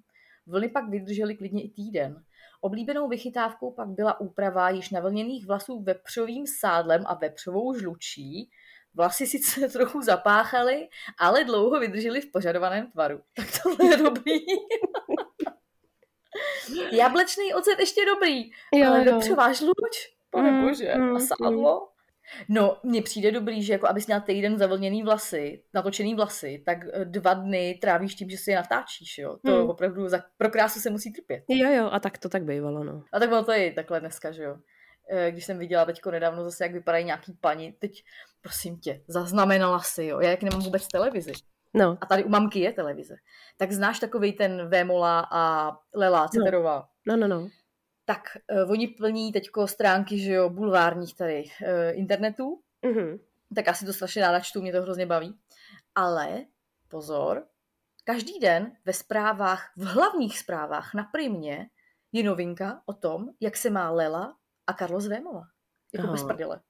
[0.46, 2.24] Vlny pak vydržely klidně i týden.
[2.60, 8.50] Oblíbenou vychytávkou pak byla úprava již navlněných vlasů vepřovým sádlem a vepřovou žlučí.
[8.94, 10.88] Vlasy sice trochu zapáchaly,
[11.18, 13.20] ale dlouho vydržely v požadovaném tvaru.
[13.36, 14.38] Tak tohle je dobrý.
[16.92, 19.12] Jablečný ocet ještě dobrý, Jo, ale jo.
[19.14, 21.88] vepřová žluč, pane Mm, bože, mm, a sádlo.
[22.48, 27.04] No, mně přijde dobrý, že jako abys měla týden zavlněný vlasy, natočený vlasy, tak eh,
[27.04, 29.36] dva dny trávíš tím, že si je natáčíš, jo.
[29.46, 29.70] To Hmm.
[29.70, 31.44] opravdu za, pro krásu se musí trpět.
[31.48, 33.02] Jo, jo, a tak to tak bývalo, no.
[33.12, 34.56] A tak bylo to i takhle dneska, že jo.
[35.10, 38.04] Eh, Když jsem viděla teďko nedávno zase, jak vypadají nějaký paní, teď
[38.42, 41.32] prosím tě, zaznamenala si, jo, já jak nemám vůbec televizi,
[41.74, 43.14] No, a tady u mamky je televize,
[43.56, 47.48] tak znáš takový ten Vémola a Lela Ceterová, no, no, no.
[48.04, 48.22] tak
[48.64, 53.18] uh, oni plní teďko stránky, že jo, bulvárních tady uh, internetu, Mhm.
[53.54, 55.38] tak asi to strašně ráda čtu, mě to hrozně baví.
[55.94, 56.44] Ale
[56.88, 57.46] pozor,
[58.04, 61.70] každý den ve zprávách, v hlavních zprávách na primě
[62.12, 65.48] je novinka o tom, jak se má Lela a Carlos Vémola.
[65.94, 66.12] Jako Aha.
[66.12, 66.60] bez prdele.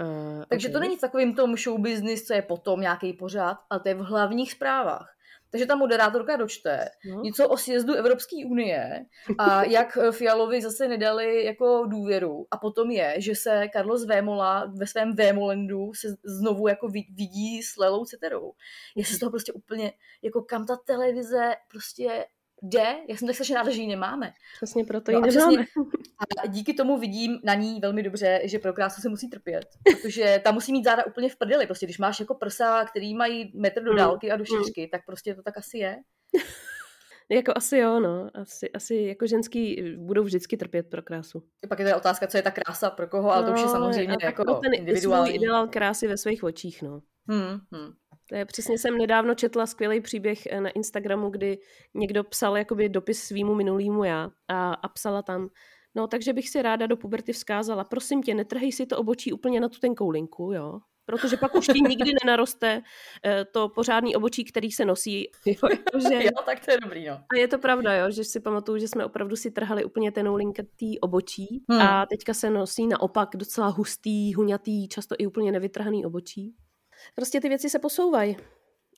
[0.00, 3.88] Uh, Takže to není takovým tom show business, co je potom nějaký pořád, ale to
[3.88, 5.10] je v hlavních zprávách.
[5.50, 7.20] Takže ta moderátorka dočte No.
[7.22, 9.04] něco o sjezdu Evropské unie
[9.38, 12.46] a jak Fialovi zase nedali jako důvěru.
[12.50, 17.62] A potom je, že se Carlos Vémola ve svém Vémolendu se znovu jako vid- vidí
[17.62, 18.52] s Lelou Ceterovou.
[18.96, 22.26] Je se z toho prostě úplně, jako kam ta televize prostě
[22.68, 22.96] jde.
[23.08, 24.32] Já jsem tak strašně ráda, že ji nemáme.
[24.56, 25.52] Přesně proto No ji nemáme.
[25.64, 25.84] přesně-
[26.44, 29.64] A díky tomu vidím na ní velmi dobře, že pro krásu se musí trpět.
[30.02, 31.66] Protože ta musí mít záda úplně v prdeli.
[31.66, 34.64] Prostě když máš jako prsa, který mají metr do Mm, dálky a do mm.
[34.64, 35.96] šířky, tak prostě to tak asi je.
[37.30, 38.30] Jako asi jo, no.
[38.34, 41.42] Asi, asi jako ženský budou vždycky trpět pro krásu.
[41.68, 43.72] Pak je teda otázka, co je ta krása pro koho, ale to už je No,
[43.72, 45.30] samozřejmě jako má ten individuální.
[45.30, 47.00] svůj ideál krásy ve svých očích, no.
[47.28, 47.92] Hmm, hmm.
[48.28, 51.58] To je přesně, jsem nedávno četla skvělý příběh eh, na Instagramu, kdy
[51.94, 55.48] někdo psal jakoby dopis svýmu minulýmu já a, a psala tam,
[55.94, 59.60] no takže bych si ráda do puberty vzkázala, prosím tě, netrhej si to obočí úplně
[59.60, 62.82] na tu tenkou linku, jo, protože pak už ti nikdy nenaroste
[63.24, 65.30] eh, to pořádný obočí, který se nosí.
[65.46, 67.14] Jo, jakože, Jo, tak to je dobrý, no.
[67.14, 70.34] a je to pravda, jo, že si pamatuju, že jsme opravdu si trhali úplně tenou
[70.34, 71.80] linkatý obočí Hmm.
[71.80, 76.54] a teďka se nosí naopak docela hustý, huňatý, často i úplně nevytrhaný obočí.
[77.14, 78.36] Prostě ty věci se posouvají,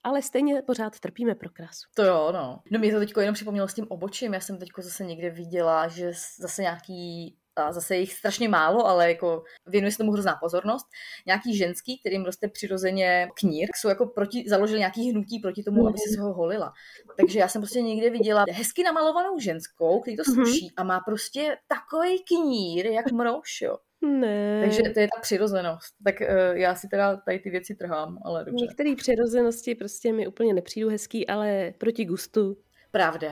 [0.05, 1.89] ale stejně pořád trpíme pro krásu.
[1.95, 2.61] To jo, no.
[2.71, 4.35] No mě to teďko jenom připomnělo s tím obočím.
[4.35, 9.09] Já jsem teďko zase někde viděla, že zase nějaký a zase jich strašně málo, ale
[9.09, 10.87] jako věnuje se tomu hrozná pozornost.
[11.27, 15.99] Nějaký ženský, kterým roste přirozeně knír, jsou jako proti, založili nějaký hnutí proti tomu, aby
[15.99, 16.73] si se ho holila.
[17.17, 20.35] Takže já jsem prostě někde viděla hezky namalovanou ženskou, který to Mhm.
[20.35, 23.77] sluší a má prostě takový knír, jak mrouš, jo.
[24.07, 24.61] Ne.
[24.61, 25.95] Takže to je ta přirozenost.
[26.05, 28.65] Tak uh, já si teda tady ty věci trhám, ale dobře.
[28.65, 32.57] Některé přirozenosti prostě mi úplně nepřijdou hezký, ale proti gustu
[32.91, 33.29] Pravda.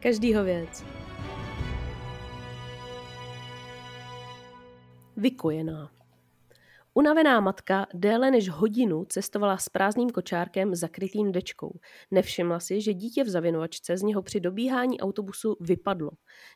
[0.00, 0.84] každýho věc.
[5.16, 6.01] Vykojená.
[6.94, 11.78] Unavená matka déle než hodinu cestovala s prázdným kočárkem zakrytým dečkou.
[12.10, 16.10] Nevšimla si, že dítě v zavěnovačce z něho při dobíhání autobusu vypadlo.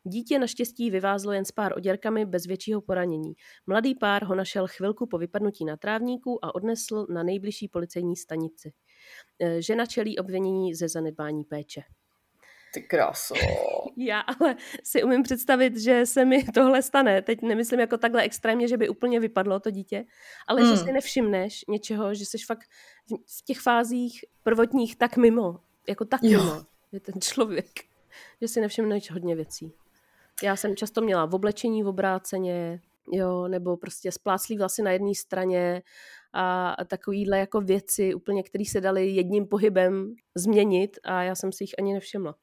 [0.05, 3.33] Dítě naštěstí vyvázlo jen s pár oděrkami bez většího poranění.
[3.67, 8.73] Mladý pár ho našel chvilku po vypadnutí na trávníku a odnesl na nejbližší policejní stanici.
[9.41, 11.81] E, Žena čelí obvinění ze zanedbání péče.
[12.75, 13.35] Ty kráso.
[13.97, 17.23] Já ale si umím představit, že se mi tohle stane.
[17.23, 20.05] Teď nemyslím jako takhle extrémně, že by úplně vypadlo to dítě,
[20.47, 20.71] ale hmm.
[20.71, 22.69] že si nevšimneš něčeho, že jsi fakt
[23.39, 25.61] v těch fázích prvotních tak mimo.
[25.89, 26.45] Jako tak jo.
[26.45, 26.65] mimo.
[26.93, 27.71] Je ten člověk.
[28.41, 29.73] Že si nevšimneš hodně věcí.
[30.43, 32.81] Já jsem často měla v oblečení v obráceně,
[33.13, 35.83] jo, nebo prostě spláclý vlasy na jedné straně
[36.33, 41.65] a takovýhle jako věci úplně, které se daly jedním pohybem změnit a já jsem si
[41.65, 42.35] jich ani nevšimla.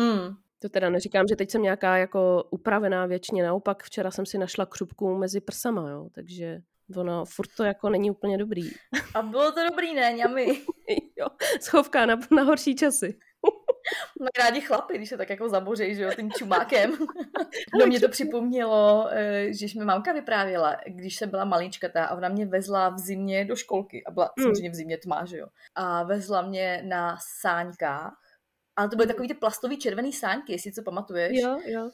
[0.00, 0.36] Hmm.
[0.62, 4.66] To teda neříkám, že teď jsem nějaká jako upravená věčně, naopak včera jsem si našla
[4.66, 6.60] křupku mezi prsama, jo, takže
[6.96, 8.70] ono furt to jako není úplně dobrý.
[9.14, 10.46] A bylo to dobrý, ne, ňami?
[11.16, 11.26] jo,
[11.60, 13.18] schovka na, na horší časy.
[14.20, 16.90] Mají rádi chlapy, když se tak jako zabořejí, že jo, tím čumákem.
[17.80, 22.28] no mě to připomnělo, eh, že mi mamka vyprávěla, když jsem byla maličkatá a ona
[22.28, 24.42] mě vezla v zimě do školky a byla mm.
[24.42, 25.46] samozřejmě v zimě tma, že jo.
[25.74, 28.16] A vezla mě na sáňkách,
[28.80, 31.38] ale to byly takový ty plastový červený sáňky, jestli co pamatuješ.
[31.42, 31.90] Jo, jo.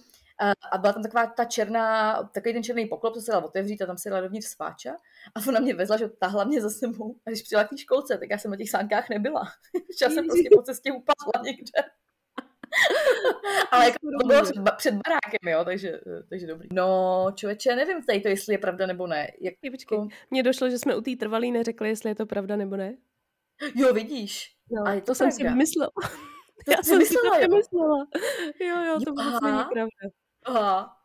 [0.72, 3.86] A byla tam taková ta černá, takový ten černý poklop, co se dal otevřít a
[3.86, 4.96] tam se dala dovnitř sváča.
[5.34, 7.16] A ona mě vezla, že tahla mě za sebou.
[7.26, 9.42] A když přijela k té školce, tak já jsem na těch sánkách nebyla.
[10.02, 11.72] Já jsem prostě po cestě upadla někde.
[13.70, 16.68] Ale jako to bylo před, před barákem, jo, takže, takže dobrý.
[16.72, 19.30] No, člověče, nevím tady to, jestli je pravda nebo ne.
[19.40, 20.08] Jak, počkej, jako...
[20.30, 22.96] mně došlo, že jsme u té trvalý neřekli, jestli je to pravda nebo ne.
[23.74, 24.56] Jo, vidíš.
[24.70, 25.90] No, a je to, to jsem si vymyslela.
[26.66, 28.06] To Já jsem myslela, si to vymyslela.
[28.60, 30.08] Jo, jo, to vůbec není pravda.
[30.44, 30.96] Aha.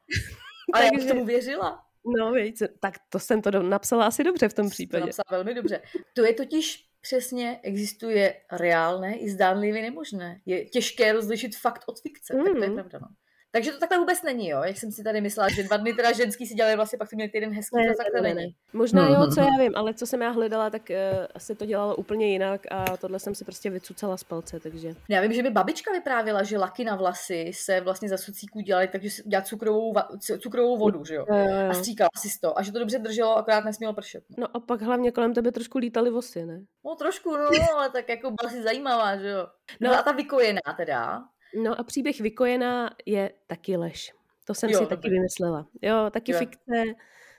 [0.73, 1.07] Ale Takže...
[1.07, 1.85] já tomu věřila.
[2.17, 5.01] No, víc, tak to jsem to napsala asi dobře v tom případě.
[5.01, 5.81] To napsala velmi dobře.
[6.13, 10.41] To je totiž přesně, existuje reálné i zdánlivě nemožné.
[10.45, 12.43] Je těžké rozlišit fakt od fikce, mm.
[12.43, 12.75] tak to je mm.
[12.75, 12.99] pravda.
[13.01, 13.07] No.
[13.53, 14.61] Takže to takhle vůbec není, jo?
[14.63, 17.15] Jak jsem si tady myslela, že dva dny teda ženský si dělali vlastně, pak to
[17.15, 18.55] měli týden hezký, ne, to takhle ne, není.
[18.73, 21.95] Možná jo, co já vím, ale co jsem já hledala, tak uh, asi to dělalo
[21.95, 24.93] úplně jinak a tohle jsem si prostě vycucala z palce, takže.
[25.09, 28.87] Já vím, že mi babička vyprávěla, že laky na vlasy se vlastně za sucíků dělaly,
[28.87, 29.93] takže dělá cukrovou,
[30.39, 31.25] cukrovou vodu, že jo?
[31.29, 31.69] jo, jo.
[31.69, 32.59] A stříkala si to.
[32.59, 34.23] A že to dobře drželo, akorát nesmělo pršet.
[34.29, 34.35] No.
[34.41, 36.61] no a pak hlavně kolem tebe trošku lítaly vosy, ne?
[36.85, 39.47] No trošku, no, ale tak jako byla si zajímavá, že jo?
[39.79, 41.23] No, no a ta vykojená teda,
[41.55, 44.13] No a příběh Vykojená je taky lež.
[44.47, 45.67] To jsem jo, si taky vymyslela.
[45.81, 46.39] Jo, taky jo.
[46.39, 46.83] fikce.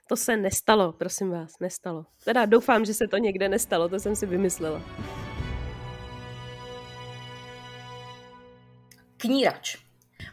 [0.09, 2.07] To se nestalo, prosím vás, nestalo.
[2.25, 4.83] Teda doufám, že se to někde nestalo, to jsem si vymyslela.
[9.17, 9.77] Knírač.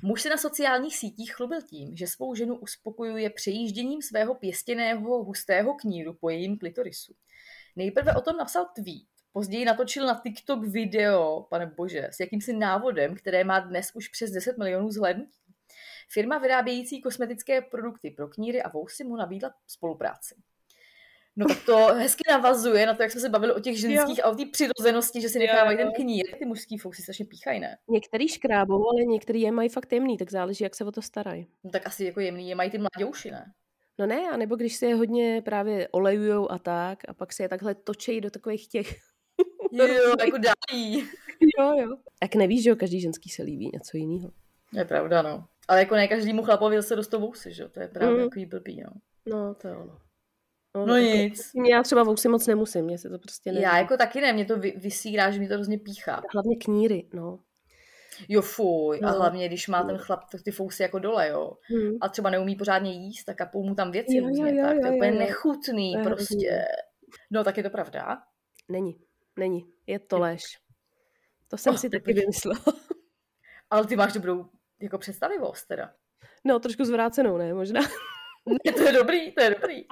[0.01, 5.73] Muž se na sociálních sítích chlubil tím, že svou ženu uspokojuje přejížděním svého pěstěného hustého
[5.73, 7.13] kníru po jejím klitorisu.
[7.75, 13.15] Nejprve o tom napsal tweet, Později natočil na TikTok video, pane bože, s jakýmsi návodem,
[13.15, 15.39] které má dnes už přes 10 milionů zhlédnutí.
[16.09, 20.35] Firma vyrábějící kosmetické produkty pro kníry a vousy mu nabídla spolupráci.
[21.35, 24.25] No tak to hezky navazuje na to, jak jsme se bavili o těch ženských jo.
[24.25, 26.25] a o té přirozenosti, že si nechávají ten knír.
[26.39, 27.77] Ty mužský fousy strašně píchají, ne?
[27.89, 31.47] Některý škrábou, ale některý je mají fakt jemný, tak záleží, jak se o to starají.
[31.63, 33.53] No tak asi jako jemný je mají ty mladouši, ne?
[33.99, 37.49] No ne, anebo když se je hodně právě olejujou a tak, a pak se je
[37.49, 38.95] takhle točejí do takových těch
[39.71, 40.99] Jo, jako dají.
[41.59, 41.97] Jo, jo.
[42.19, 44.31] Tak nevíš, že jo, každý ženský se líbí něco jiného.
[44.73, 45.45] Je pravda, no.
[45.67, 47.69] Ale jako ne každému chlapovi se dostou vousy, že jo?
[47.69, 48.29] To je právě mm.
[48.29, 48.91] takový blbý, no.
[49.25, 49.97] No, to je ono.
[50.75, 51.51] No, no nic.
[51.69, 53.63] Já třeba vousy moc nemusím, mě se to prostě neví.
[53.63, 56.21] Já jako taky ne, mě to vy, vysírá, že mi to hrozně píchá.
[56.33, 57.39] Hlavně kníry, no.
[58.27, 58.99] Jo, fuj.
[59.01, 59.09] No.
[59.09, 61.53] A hlavně, když má ten chlap ty fousy jako dole, jo.
[61.63, 61.97] Hmm.
[62.01, 64.81] A třeba neumí pořádně jíst, tak kapou mu tam věci jo, různě, jo, tak jo,
[64.81, 65.19] to je úplně jo.
[65.19, 66.65] nechutný jo, prostě.
[67.31, 68.17] No, tak je to pravda?
[68.69, 68.95] Není.
[69.35, 69.73] Není.
[69.87, 70.43] Je to lež.
[71.47, 72.59] To jsem oh, si taky vymyslela.
[73.69, 75.93] Ale ty máš dobrou jako představivost teda.
[76.43, 77.53] No, trošku zvrácenou, ne?
[77.53, 77.81] Možná.
[78.65, 79.85] Ne, to je dobrý, to je dobrý.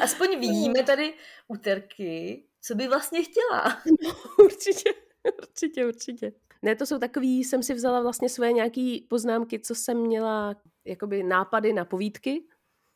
[0.00, 1.14] Aspoň vidíme tady
[1.48, 3.82] úterky, co by vlastně chtěla.
[4.02, 4.94] No, určitě,
[5.42, 6.32] určitě, určitě.
[6.62, 11.22] Ne, to jsou takový, jsem si vzala vlastně své nějaký poznámky, co jsem měla, jakoby
[11.22, 12.44] nápady na povídky,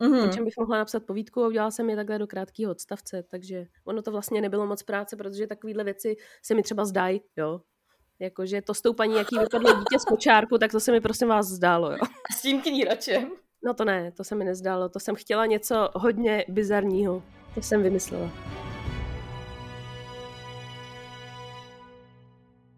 [0.01, 0.29] mm-hmm.
[0.29, 3.67] o čem bych mohla napsat povídku a udělala jsem je takhle do krátkého odstavce, takže
[3.85, 7.61] ono to vlastně nebylo moc práce, protože takovéhle věci se mi třeba zdají, jo.
[8.19, 11.91] Jakože to stoupaní, jaký vypadlo dítě z kočárku, tak to se mi prosím vás zdálo,
[11.91, 11.99] jo.
[12.31, 13.31] A s tím kníračem?
[13.65, 17.23] No to ne, to se mi nezdálo, to jsem chtěla něco hodně bizarního,
[17.55, 18.31] to jsem vymyslela.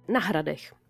[0.08, 0.82] Na hradech.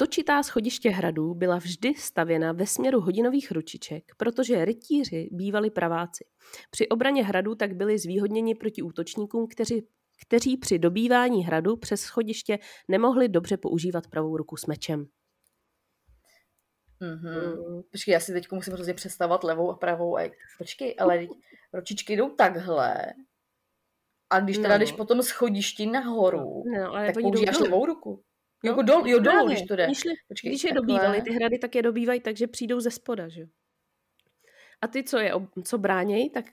[0.00, 6.24] Točitá schodiště hradů byla vždy stavěna ve směru hodinových ručiček, protože rytíři bývali praváci.
[6.70, 9.86] Při obraně hradu tak byli zvýhodněni proti útočníkům, kteří,
[10.26, 12.58] kteří při dobývání hradu přes schodiště
[12.88, 15.06] nemohli dobře používat pravou ruku s mečem.
[17.00, 17.74] Mm-hmm.
[17.74, 17.82] Mm.
[17.92, 20.18] Počkej, já si teď musím hrozně představovat levou a pravou.
[20.18, 21.26] A počkej, ale
[21.72, 22.96] ručičky jdou takhle.
[24.30, 24.78] A když teda no.
[24.78, 28.24] jdeš potom schodišti nahoru, no, ale tak používáš levou ruku.
[28.64, 29.86] Jako dol, jo, dolů, když to jde.
[29.86, 30.86] Když, je- Počkej, když je takhle.
[30.86, 33.46] dobývali ty hrady, tak je dobývají tak, že přijdou ze spoda, že jo.
[34.82, 35.32] A ty, co je,
[35.64, 36.44] co bránějí, tak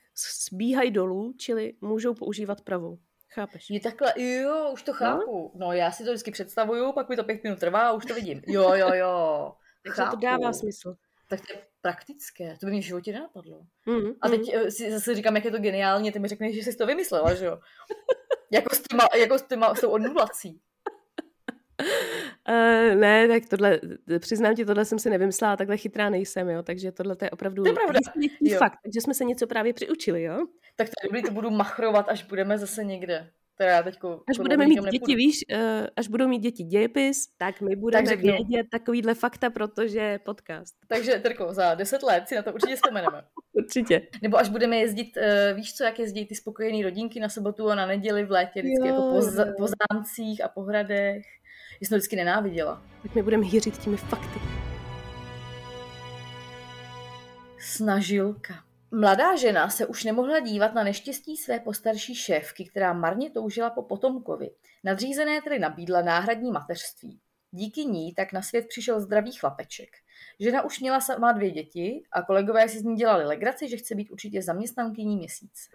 [0.49, 2.97] sbíhají dolů, čili můžou používat pravou.
[3.29, 3.69] Chápeš?
[3.69, 5.51] Je takhle, jo, už to chápu.
[5.55, 8.13] No, já si to vždycky představuju, pak mi to pět minut trvá a už to
[8.13, 8.41] vidím.
[8.47, 9.53] Jo, jo, jo.
[9.85, 10.95] Takže to dává smysl.
[11.29, 13.61] Tak to je praktické, to by mě v životě nenapadlo.
[13.85, 14.31] Mm, A mm.
[14.37, 16.85] teď eh, si zase říkám, jak je to geniálně, ty mi řekneš, že jsi to
[16.85, 17.59] vymyslela, že jo?
[18.51, 20.61] jako s těma, jako s těma, s tou odnulací.
[22.49, 23.79] Uh, ne, tak tohle,
[24.19, 27.63] přiznám ti, tohle jsem si nevymyslela, takhle chytrá nejsem, jo, takže tohle to je opravdu
[27.63, 27.99] To je pravda,
[28.57, 30.45] fakt, takže jsme se něco právě přiučili, jo.
[30.75, 33.29] Tak dobrý, to budu machrovat, až budeme zase někde.
[33.57, 35.17] Teda já teďko Až budeme mít děti, nepůjdu.
[35.17, 38.31] víš, uh, až budou mít děti dějepis, tak my budeme řeknu.
[38.31, 40.75] vědět takovýhle fakta, protože je podcast.
[40.87, 43.23] Takže, Terko, za deset let si na to určitě vzpomeneme.
[43.53, 44.07] Určitě.
[44.21, 47.75] Nebo až budeme jezdit, uh, víš co, jak jezdí ty spokojený rodinky na sobotu a
[47.75, 51.23] na neděli v létě, vždycky Jo, jako po, po zámcích a po hradech.
[51.81, 52.81] Já jsem to vždycky nenáviděla.
[53.03, 54.39] Tak my budeme hýřit těmi fakty.
[57.59, 58.53] Snažilka.
[58.91, 63.81] Mladá žena se už nemohla dívat na neštěstí své postarší šéfky, která marně toužila po
[63.81, 64.51] potomkovi.
[64.83, 67.19] Nadřízené tedy nabídla náhradní mateřství.
[67.51, 69.89] Díky ní tak na svět přišel zdravý chlapeček.
[70.39, 73.95] Žena už měla sama dvě děti a kolegové si z ní dělali legraci, že chce
[73.95, 75.69] být určitě zaměstnankyní měsíc.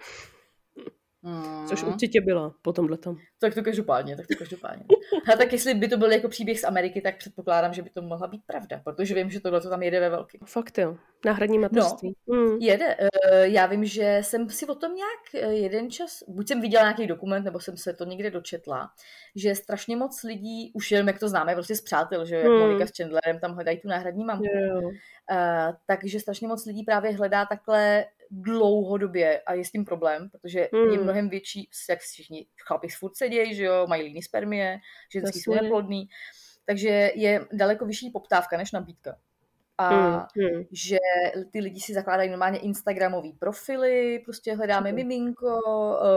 [1.24, 1.66] Hmm.
[1.68, 3.16] Což určitě bylo po tomhletom.
[3.40, 4.84] Tak to každopádně, tak to každopádně.
[5.32, 8.02] A tak jestli by to byl jako příběh z Ameriky, tak předpokládám, že by to
[8.02, 10.40] mohla být pravda, protože vím, že tohle to tam jede ve velkým.
[10.46, 10.96] Fakt jo.
[11.24, 12.16] Náhradní mateřství.
[12.28, 12.36] No.
[12.36, 12.56] Mm.
[12.60, 12.96] Jede.
[12.98, 16.82] Eh, Já vím, že jsem si o tom nějak eh, jeden čas, buď jsem viděla
[16.84, 18.90] nějaký dokument, nebo jsem se to někde dočetla,
[19.36, 22.58] že strašně moc lidí, už jenom jak to známe, prostě z přátel, že Hmm.
[22.58, 24.90] Monika s Chandlerem tam hledají tu náhradní mamku, Jo.
[25.30, 30.68] Eh, takže strašně moc lidí právě hledá takhle dlouhodobě a je s tím problém, protože
[30.74, 30.92] Hmm.
[30.92, 34.78] je mnohem větší, jak všichni chlapi furt sedějí, že jo, mají líný spermie,
[35.12, 36.08] ženský jsou neplodný,
[36.64, 39.16] takže je daleko vyšší poptávka než nabídka.
[39.78, 40.20] A Hmm.
[40.36, 40.64] Hmm.
[40.70, 40.96] že
[41.52, 45.04] ty lidi si zakládají normálně Instagramové profily, prostě hledáme Super.
[45.04, 45.60] miminko,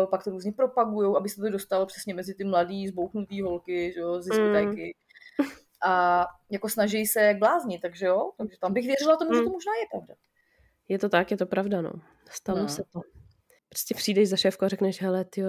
[0.04, 3.92] eh, pak to různě propagují, aby se to dostalo přesně mezi ty mladý, zbouchnutý holky,
[3.94, 4.32] že jo, z Mm.
[4.32, 4.96] diskotéky.
[5.86, 9.50] A jako snaží se jak blázni, takže jo, takže tam bych věřila tomu, že to
[9.50, 10.14] možná je pravda.
[10.88, 11.92] Je to tak, je to pravda, no.
[12.30, 12.70] Stalo No.
[12.70, 13.02] se to.
[13.70, 15.42] Prostě přijdeš za šéfku a řekneš, hele, ty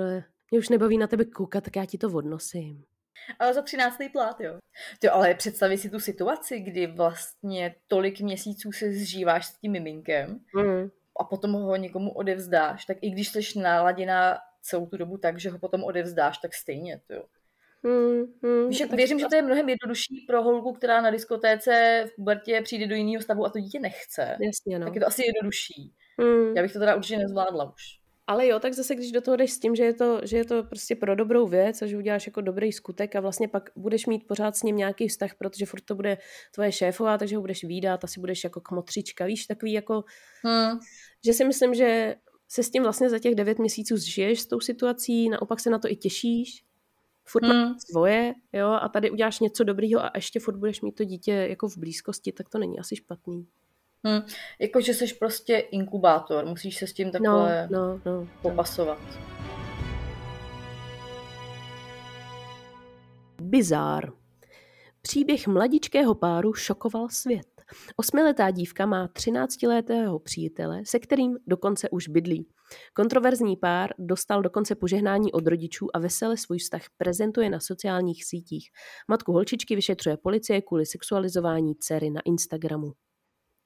[0.51, 2.85] mě už nebaví na tebe koukat, tak já ti to odnosím.
[3.39, 3.97] Ale za 13.
[4.13, 4.59] plát, jo.
[4.99, 10.41] Ty, ale představi si tu situaci, kdy vlastně tolik měsíců se zžíváš s tím miminkem
[10.55, 10.91] Mm.
[11.21, 15.51] a potom ho někomu odevzdáš, tak i když jsi naladěna celou tu dobu tak, že
[15.51, 17.25] ho potom odevzdáš, tak stejně, to jo.
[17.87, 22.05] Mm, mm, Víš, tak věřím, že to je mnohem jednodušší pro holku, která na diskotéce
[22.13, 24.37] v pubertě přijde do jiného stavu a to dítě nechce.
[24.41, 24.87] Jasně, no.
[24.87, 25.93] Tak je to asi jednodušší.
[26.19, 26.57] Mm.
[26.57, 27.83] Já bych to teda určitě nezvládla už.
[28.27, 30.45] Ale jo, tak zase, když do toho jdeš s tím, že je, to, že je
[30.45, 34.07] to prostě pro dobrou věc a že uděláš jako dobrý skutek a vlastně pak budeš
[34.07, 36.19] mít pořád s ním nějaký vztah, protože furt to bude
[36.55, 40.05] tvoje šéfová, takže ho budeš výdat, asi budeš jako kmotřička, víš, takový jako,
[40.45, 40.79] Hmm.
[41.27, 42.15] že si myslím, že
[42.49, 45.79] se s tím vlastně za těch devět měsíců zžiješ s tou situací, naopak se na
[45.79, 46.66] to i těšíš,
[47.29, 47.75] furt Hmm.
[47.91, 51.69] svoje, jo, a tady uděláš něco dobrýho a ještě furt budeš mít to dítě jako
[51.69, 53.47] v blízkosti, tak to není asi špatný.
[54.05, 54.21] Hmm.
[54.59, 58.29] Jako, že jsi prostě inkubátor, musíš se s tím No, takhle no, no.
[58.43, 58.99] popasovat.
[63.43, 64.13] Bizár.
[65.03, 67.47] Příběh mladičkého páru šokoval svět.
[67.97, 72.47] Osmiletá dívka má 13-letého přítele, se kterým dokonce už bydlí.
[72.95, 78.71] Kontroverzní pár dostal dokonce požehnání od rodičů a vesele svůj vztah prezentuje na sociálních sítích.
[79.09, 82.93] Matku holčičky vyšetřuje policie kvůli sexualizování dcery na Instagramu.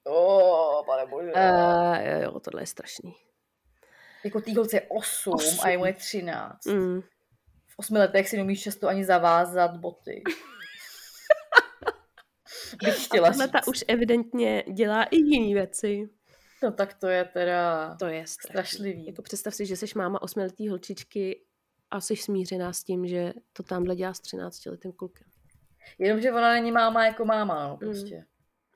[0.06, 1.32] O, pane bože.
[1.32, 3.14] Uh, jo, tohle je strašný.
[4.24, 5.58] Jako tý holce je 8, Osm.
[5.62, 6.66] a je mu je 13.
[6.66, 7.00] Mm.
[7.66, 10.22] V 8 letech si neumíš často ani zavázat boty.
[12.84, 16.08] Bych chtěla Tohle ta už evidentně dělá i jiné věci.
[16.62, 18.50] No tak to je teda To je strašný.
[18.52, 19.06] strašlivý.
[19.06, 21.40] Jako představ si, že jsi máma osmiletý holčičky
[21.90, 25.26] a jsi smířená s tím, že to tamhle dělá s 13 letým klukem.
[25.98, 27.78] Jenomže ona není máma jako máma, no Mm.
[27.78, 28.24] prostě.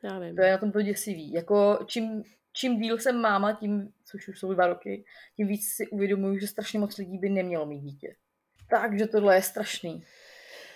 [0.02, 0.36] Já vím.
[0.36, 1.32] To je na tom to děsivý.
[1.32, 5.04] Jako čím, čím díl jsem máma, tím, což už jsou dva roky,
[5.36, 8.16] tím víc si uvědomuju, že strašně moc lidí by nemělo mít dítě.
[8.70, 10.04] Takže tohle je strašný.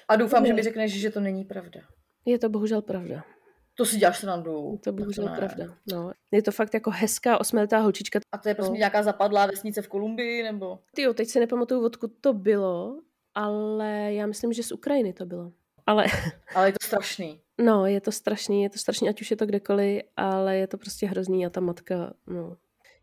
[0.09, 1.81] A doufám, že mi řekneš, že to není pravda.
[2.25, 3.25] Je to bohužel pravda.
[3.79, 4.81] To si děláš srandu.
[4.85, 5.37] To bohužel ne.
[5.37, 5.65] pravda.
[5.93, 6.11] No.
[6.31, 8.19] Je to fakt jako hezká osmiletá holčička.
[8.33, 8.77] A to je prostě No.
[8.79, 10.79] nějaká zapadlá vesnice v Kolumbii, nebo?
[10.95, 13.01] Ty jo, teď si nepamatuju, odkud to bylo,
[13.35, 15.53] ale já myslím, že z Ukrajiny to bylo.
[15.87, 16.05] Ale
[16.55, 17.41] Ale je to strašný.
[17.59, 20.79] no, je to strašný, je to strašný, ať už je to kdekoliv, ale je to
[20.79, 22.57] prostě hrozný a ta matka, no,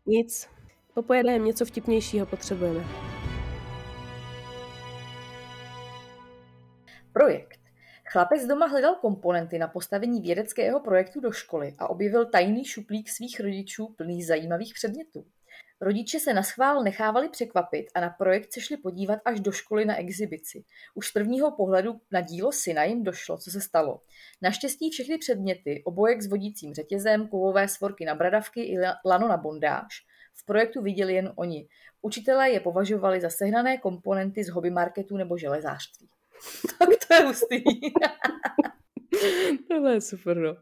[0.06, 0.48] nic.
[0.94, 2.84] Popojedeme něco vtipnějšího potřebujeme.
[7.12, 7.55] Projekt.
[8.16, 13.40] Chlapec doma hledal komponenty na postavení vědeckého projektu do školy a objevil tajný šuplík svých
[13.40, 15.26] rodičů plný zajímavých předmětů.
[15.80, 19.96] Rodiče se naschvál nechávali překvapit a na projekt se šli podívat až do školy na
[19.96, 20.64] exibici.
[20.94, 24.00] Už z prvního pohledu na dílo syna jim došlo, co se stalo.
[24.42, 30.06] Naštěstí všechny předměty, obojek s vodícím řetězem, kovové svorky na bradavky i lano na bondáž,
[30.34, 31.68] v projektu viděli jen oni.
[32.02, 36.08] Učitelé je považovali za sehnané komponenty z hobby marketu nebo železářství.
[36.78, 37.64] tak to je hustý.
[39.68, 40.56] Tohle je super, no.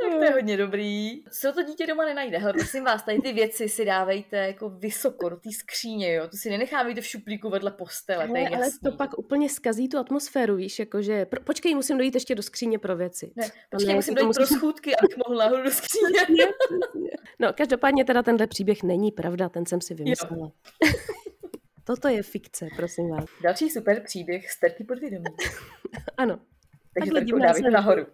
[0.00, 1.24] Tak to je hodně dobrý.
[1.40, 2.38] Co to dítě doma nenajde?
[2.38, 6.28] Hele, prosím vás, tady ty věci si dávejte jako vysoko do té skříně, jo.
[6.28, 9.98] To si nenechávejte v šuplíku vedle postele, to je ale to pak úplně skazí tu
[9.98, 13.32] atmosféru, víš, jakože, pro, počkej, musím dojít ještě do skříně pro věci.
[13.36, 16.46] Ne, počkej, musím dojít pro schůdky, abych mohl nahoru do skříně.
[17.38, 20.52] No, každopádně teda tenhle příběh není pravda, ten jsem si vymyslela.
[21.84, 23.24] Toto je fikce, prosím vás.
[23.42, 25.24] Další super příběh z terky podvědomí.
[26.16, 26.36] Ano.
[26.36, 26.46] Takže
[26.94, 28.06] Takhle tak divná dávej to jsem nahoru.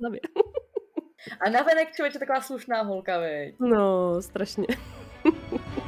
[1.40, 3.54] A navenek člověče taková slušná holka, veď.
[3.60, 4.66] No, strašně.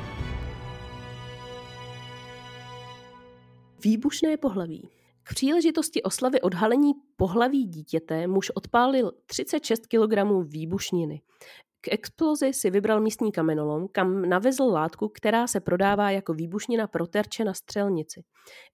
[3.84, 4.88] Výbušné pohlaví.
[5.22, 10.14] K příležitosti oslavy odhalení pohlaví dítěte muž odpálil 36 kg
[10.44, 11.22] výbušniny.
[11.84, 17.06] K explozi si vybral místní kamenolom, kam navezl látku, která se prodává jako výbušnina pro
[17.06, 18.24] terče na střelnici.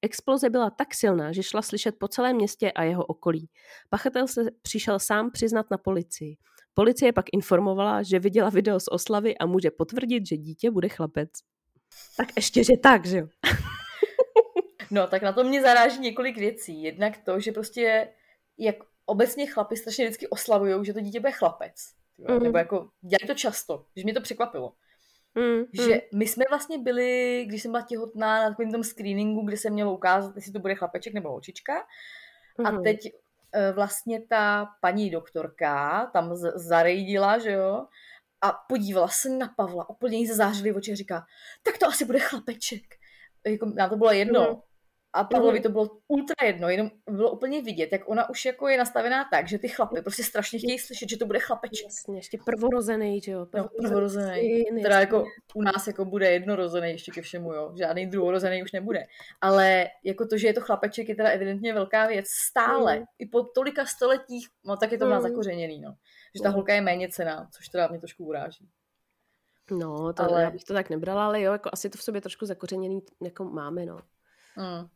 [0.03, 3.49] Exploze byla tak silná, že šla slyšet po celém městě a jeho okolí.
[3.89, 6.37] Pachatel se přišel sám přiznat na policii.
[6.75, 11.31] Policie pak informovala, že viděla video z oslavy a může potvrdit, že dítě bude chlapec.
[12.17, 13.27] Tak ještě, že tak, že jo?
[14.91, 16.83] No, tak na to mě zaráží několik věcí.
[16.83, 18.09] Jednak to, že prostě
[18.59, 21.75] jak obecně chlapi strašně vždycky oslavují, že to dítě bude chlapec.
[22.19, 22.35] Mm.
[22.35, 22.43] Mhm.
[22.43, 24.73] Nebo jako, dělají to často, že mě to překvapilo.
[25.35, 29.57] Mm, Že my jsme vlastně byli, když jsem byla těhotná na takovém tom screeningu, kde
[29.57, 31.87] se mělo ukázat, jestli to bude chlapeček nebo holčička.
[32.65, 32.83] A Mhm.
[32.83, 32.99] teď
[33.53, 37.87] eh, vlastně ta paní doktorka tam z- zarejdila, že jo,
[38.41, 41.25] a podívala se na Pavla, úplně jí zazářily oči a říká,
[41.63, 42.83] tak to asi bude chlapeček.
[43.47, 44.41] Jako, nám to bylo jedno.
[44.41, 44.61] Mhm.
[45.13, 45.63] A Pavlovi Mhm.
[45.63, 49.49] to bylo ultra jedno, jenom bylo úplně vidět, jak ona už jako je nastavená tak,
[49.49, 51.85] že ty chlapy prostě strašně chtějí slyšet, že to bude chlapeček.
[51.87, 53.47] Jasně, ještě prvorozený, že jo?
[53.55, 54.65] No, prvorozený.
[54.83, 57.73] Teda jako u nás jako bude jednorozený ještě ke všemu, jo.
[57.79, 59.05] Žádný druhorozený už nebude.
[59.41, 62.27] Ale jako to, že je to chlapeček, je teda evidentně velká věc.
[62.29, 62.99] Stále.
[62.99, 63.05] Mm.
[63.19, 65.21] I po tolika stoletích, no tak je to Mm.
[65.21, 65.95] zakořeněný, no.
[66.37, 66.55] Že ta Mm.
[66.55, 68.69] holka je méně cená, což teda mě trošku uráží.
[69.71, 70.43] No, to Ale- ale...
[70.43, 73.45] já bych to tak nebrala, ale jo, jako asi to v sobě trošku zakořeněný jako
[73.45, 73.99] máme, no.
[74.57, 74.89] Mm.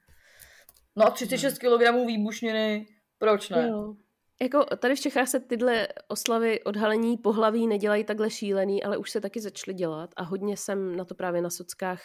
[0.97, 2.86] No a 36 kg výbušniny,
[3.18, 3.68] proč ne?
[3.68, 3.95] Jo.
[4.43, 9.20] Jako tady v Čechách se tyhle oslavy odhalení pohlaví nedělají takhle šílený, ale už se
[9.20, 12.03] taky začaly dělat a hodně jsem na to právě na sockách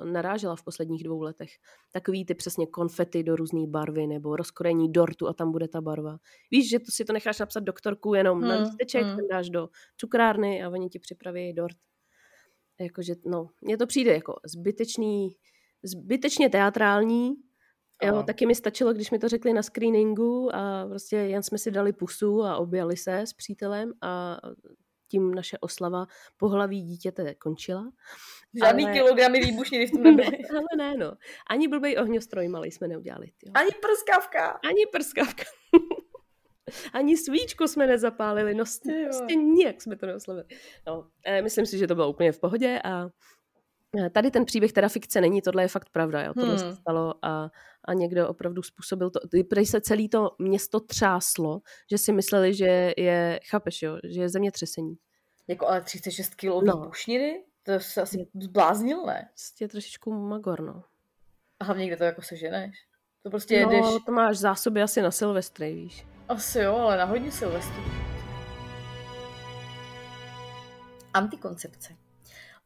[0.00, 1.50] uh, narážela v posledních dvou letech.
[1.92, 6.16] Takový ty přesně konfety do různé barvy nebo rozkrojení dortu a tam bude ta barva.
[6.50, 9.16] Víš, že to si to necháš napsat doktorku jenom na Hmm, lísteček, hmm.
[9.16, 11.76] ten dáš do cukrárny a oni ti připraví dort.
[12.80, 15.36] Jakože, no, mně to přijde jako zbytečný,
[15.82, 17.34] zbytečně teatrální,
[18.02, 21.70] Jo, taky mi stačilo, když mi to řekli na screeningu a prostě jen jsme si
[21.70, 24.36] dali pusu a objali se s přítelem a
[25.08, 27.92] tím naše oslava pohlaví dítěte končila.
[28.64, 30.38] Žádný ale- kilogramy výbušniny v tom nebyly.
[30.50, 31.12] Ale ne, no.
[31.50, 33.26] Ani blbej ohňostroj malý jsme neudělali.
[33.46, 33.52] Jo.
[33.54, 34.46] Ani prskavka.
[34.48, 35.44] Ani prskavka.
[36.92, 38.64] Ani svíčku jsme nezapálili, no
[39.04, 40.44] prostě nijak jsme to neoslavili.
[40.86, 43.08] No, eh, myslím si, že to bylo úplně v pohodě a
[44.12, 46.34] tady ten příběh teda fikce není, tohle je fakt pravda, jo.
[46.34, 46.76] tohle se Hmm.
[46.76, 47.50] stalo a,
[47.84, 49.20] a někdo opravdu způsobil to,
[49.50, 51.60] prej se celé to město třáslo,
[51.90, 54.94] že si mysleli, že je, chápeš jo, že je zemětřesení.
[55.48, 56.76] Jako ale 36 kg No.
[56.80, 57.44] výbušniny?
[57.62, 59.28] To se asi zbláznil, ne?
[59.34, 60.82] Prostě trošičku magor, no.
[61.60, 62.76] A hlavně kde to jako seženeš?
[63.22, 63.80] To prostě jedeš...
[63.80, 66.06] No, to máš zásoby asi na Silvestry, víš.
[66.28, 67.82] Asi jo, ale na hodně Silvestru.
[71.14, 71.96] Antikoncepce.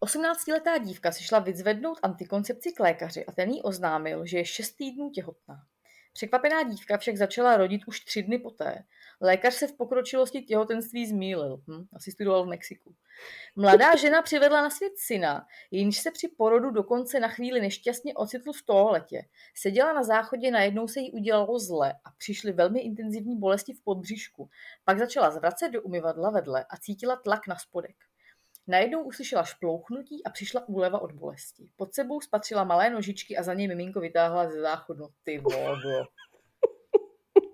[0.04, 4.72] 18-letá dívka si šla vyzvednout antikoncepci k lékaři a ten jí oznámil, že je 6
[4.72, 5.56] týdnů těhotná.
[6.12, 8.84] Překvapená dívka však začala rodit už tři dny poté.
[9.20, 11.62] Lékař se v pokročilosti těhotenství zmýlil.
[11.68, 12.94] Hm, asi studoval v Mexiku.
[13.56, 18.52] Mladá žena přivedla na svět syna, jenž se při porodu dokonce na chvíli nešťastně ocitl
[18.52, 19.22] v toaletě.
[19.56, 24.48] Seděla na záchodě, najednou se jí udělalo zle a přišly velmi intenzivní bolesti v podbříšku.
[24.84, 27.96] Pak začala zvracet do umyvadla vedle a cítila tlak na spodek.
[28.66, 31.68] Najednou uslyšela šplouchnutí a přišla úleva od bolesti.
[31.76, 35.08] Pod sebou spatřila malé nožičky a za něj miminko vytáhla ze záchodu.
[35.22, 35.76] Ty vogo.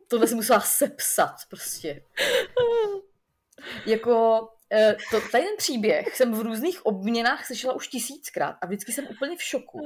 [0.09, 2.03] Tohle si musela sepsat prostě.
[3.87, 8.93] Jako Eh, to, tady ten příběh jsem v různých obměnách slyšela už tisíckrát a vždycky
[8.93, 9.81] jsem úplně v šoku.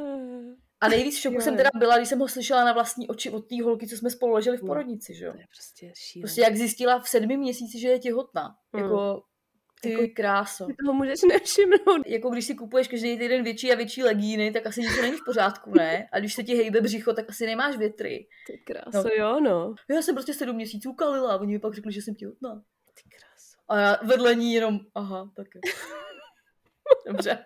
[0.81, 3.31] A nejvíc v šoku Jo, jsem teda byla, když jsem ho slyšela na vlastní oči
[3.31, 4.67] od té holky, co jsme spolu leželi v No.
[4.67, 5.33] porodnici, že jo.
[5.33, 6.23] Prostě šílené.
[6.25, 8.57] Prostě jak zjistila v sedmi měsíci, že je těhotná.
[8.75, 8.83] Hmm.
[8.85, 9.23] Jako,
[9.89, 10.67] ty Jako- kráso.
[10.67, 12.07] Ty toho můžeš nevšimnout.
[12.07, 15.25] Jako když si kupuješ každý týden větší a větší legíny, tak asi něco není v
[15.25, 16.09] pořádku, ne?
[16.13, 18.27] A když se ti hejbe břicho, tak asi nemáš větry.
[18.47, 19.75] Ty kráso, jo no.
[19.91, 22.63] Já jsem prostě sedm měsíců kalila a oni mi pak řekli, že jsem těhotná.
[22.95, 23.57] Ty kráso.
[23.69, 25.61] A já vedle ní jenom, aha, tak jo.
[27.07, 27.45] Dobře.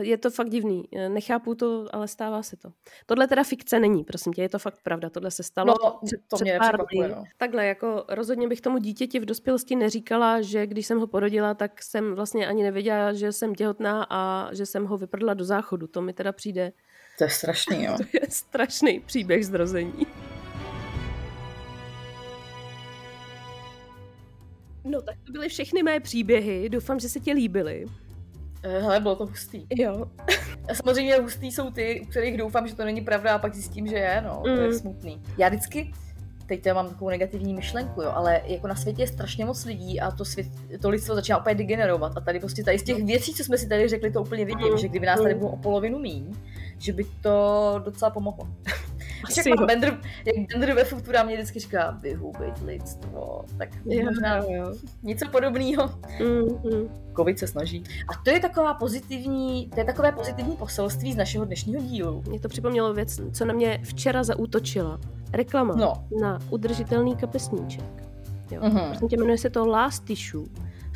[0.00, 0.84] Je to fakt divný.
[1.08, 2.72] Nechápu to, ale stává se to.
[3.06, 5.10] Tohle teda fikce není, prosím tě, je to fakt pravda.
[5.10, 7.08] Tohle se stalo No, to mě pár dny.
[7.08, 7.24] no.
[7.36, 11.82] Takhle, jako rozhodně bych tomu dítěti v dospělosti neříkala, že když jsem ho porodila, tak
[11.82, 15.86] jsem vlastně ani nevěděla, že jsem těhotná a že jsem ho vyprdla do záchodu.
[15.86, 16.72] To mi teda přijde,
[17.18, 17.96] To je strašný, jo.
[17.98, 20.06] to je strašný příběh zrození.
[24.84, 27.86] No tak to byly všechny mé příběhy, doufám, že se ti líbily.
[28.62, 29.66] Eh, Hele, bylo to hustý.
[29.76, 30.04] Jo.
[30.70, 33.86] A samozřejmě hustý jsou ty, u kterých doufám, že to není pravda a pak zjistím,
[33.86, 34.40] že je, no.
[34.44, 34.74] To je Mm.
[34.74, 35.22] smutný.
[35.38, 35.92] Já vždycky,
[36.46, 40.00] teď teda mám takovou negativní myšlenku, jo, ale jako na světě je strašně moc lidí
[40.00, 40.46] a to, svět,
[40.82, 42.16] to lidstvo začíná opět degenerovat.
[42.16, 44.68] A tady prostě tady z těch věcí, co jsme si tady řekli, to úplně vidím,
[44.72, 44.78] Mm.
[44.78, 45.40] že kdyby nás tady Mm.
[45.40, 46.34] bylo o polovinu míň,
[46.78, 48.48] že by to docela pomohlo.
[49.28, 54.04] Víš, Asi jak, Bender, jak Bender ve Futura mě vždycky říká, vyhubit lidstvo, tak Jo,
[54.04, 54.72] možná jo,
[55.02, 55.90] něco podobného.
[56.20, 56.88] Mm, mm.
[57.16, 57.84] Covid se snaží.
[58.08, 62.22] A to je taková pozitivní, to je takové pozitivní poselství z našeho dnešního dílu.
[62.28, 65.00] Mě to připomnělo věc, co na mě včera zaútočila.
[65.32, 65.92] Reklama No.
[66.20, 67.84] na udržitelný kapesníček.
[68.50, 68.60] Jo.
[68.62, 68.80] Mhm.
[68.88, 70.46] Prosím tě, jmenuje se to Last Tissue.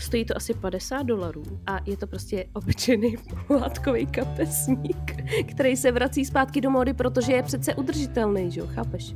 [0.00, 3.16] Stojí to asi 50 dolarů a je to prostě obyčejný
[3.50, 9.14] látkový kapesník, který se vrací zpátky do módy, protože je přece udržitelný, že jo, chápeš?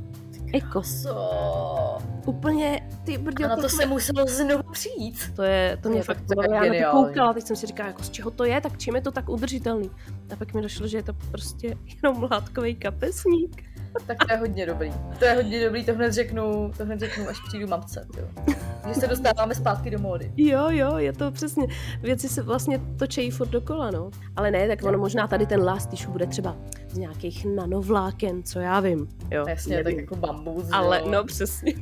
[0.53, 0.83] Eko.
[0.83, 2.01] So.
[2.25, 5.31] Úplně, ty A na to se muselo znovu přijít.
[5.35, 6.63] to je, to mě fakt, to bavilo.
[6.73, 8.95] já na to koukala, teď jsem si říkala, jako z čeho to je, tak čím
[8.95, 9.89] je to tak udržitelný.
[10.33, 13.63] A pak mi došlo, že je to prostě jenom látkový kapesník.
[14.07, 14.93] Tak to je hodně dobrý.
[15.19, 18.07] To je hodně dobrý, to hned řeknu, to hned řeknu, až přijdu mamce.
[18.17, 18.55] Jo.
[18.87, 20.31] Že se dostáváme zpátky do módy.
[20.37, 21.67] Jo, jo, je to přesně.
[22.01, 24.09] Věci se vlastně točejí furt dokola, no.
[24.35, 26.57] Ale ne, tak ono možná tady ten last tissue bude třeba
[26.89, 29.07] z nějakých nanovláken, co já vím.
[29.31, 29.99] Jo, Jasně, tak nevím.
[29.99, 30.69] jako bambus.
[30.71, 31.11] Ale, jo.
[31.11, 31.73] no přesně.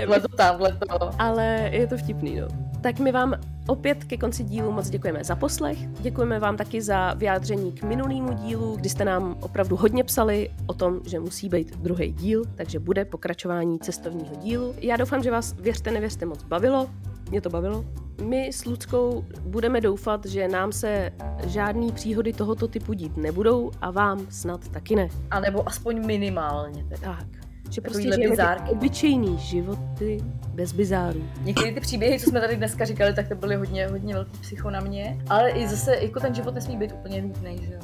[0.00, 1.10] Tohle to, tamhle to.
[1.18, 2.48] Ale je to vtipný, no.
[2.82, 3.34] Tak my vám
[3.66, 5.78] opět ke konci dílu moc děkujeme za poslech.
[5.86, 10.74] Děkujeme vám taky za vyjádření k minulému dílu, kdy jste nám opravdu hodně psali o
[10.74, 14.74] tom, že musí být druhý díl, takže bude pokračování cestovního dílu.
[14.78, 16.90] Já doufám, že vás věřte, nevěřte moc bavilo.
[17.30, 17.84] Mě to bavilo.
[18.22, 21.12] My s Luckou budeme doufat, že nám se
[21.46, 25.08] žádný příhody tohoto typu dít nebudou a vám snad taky ne.
[25.30, 27.16] A nebo aspoň minimálně teda.
[27.16, 27.39] Tak.
[27.70, 28.70] Že prostě žijeme ty bizárky.
[28.70, 30.18] obyčejný životy
[30.54, 31.22] bez bizárů.
[31.42, 34.70] Některé ty příběhy, co jsme tady dneska říkali, tak to byly hodně, hodně velký psycho
[34.70, 35.18] na mě.
[35.28, 37.80] Ale i zase, jako ten život nesmí být úplně nudný, že jo.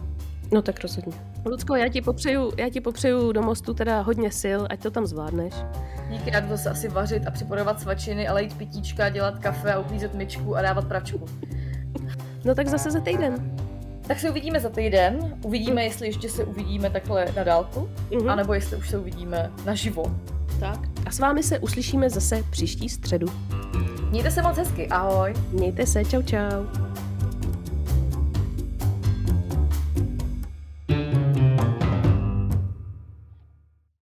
[0.52, 1.12] No tak rozhodně.
[1.44, 5.06] Lucko, já ti popřeju, já ti popřeju do mostu teda hodně sil, ať to tam
[5.06, 5.54] zvládneš.
[6.10, 9.78] Díky, já jdu zase asi vařit a připravovat svačiny, ale jít pitíčka, dělat kafe a
[9.78, 11.26] uklízet myčku a dávat pračku.
[12.44, 13.56] No tak zase za týden.
[14.06, 15.36] Tak se uvidíme za týden.
[15.44, 18.28] Uvidíme, jestli ještě se uvidíme takhle na dálku, Mhm.
[18.30, 20.04] anebo jestli už se uvidíme naživo.
[20.60, 20.78] Tak.
[21.06, 23.26] A s vámi se uslyšíme zase příští středu.
[24.10, 25.34] Mějte se moc hezky, ahoj!
[25.52, 26.64] Mějte se, čau čau.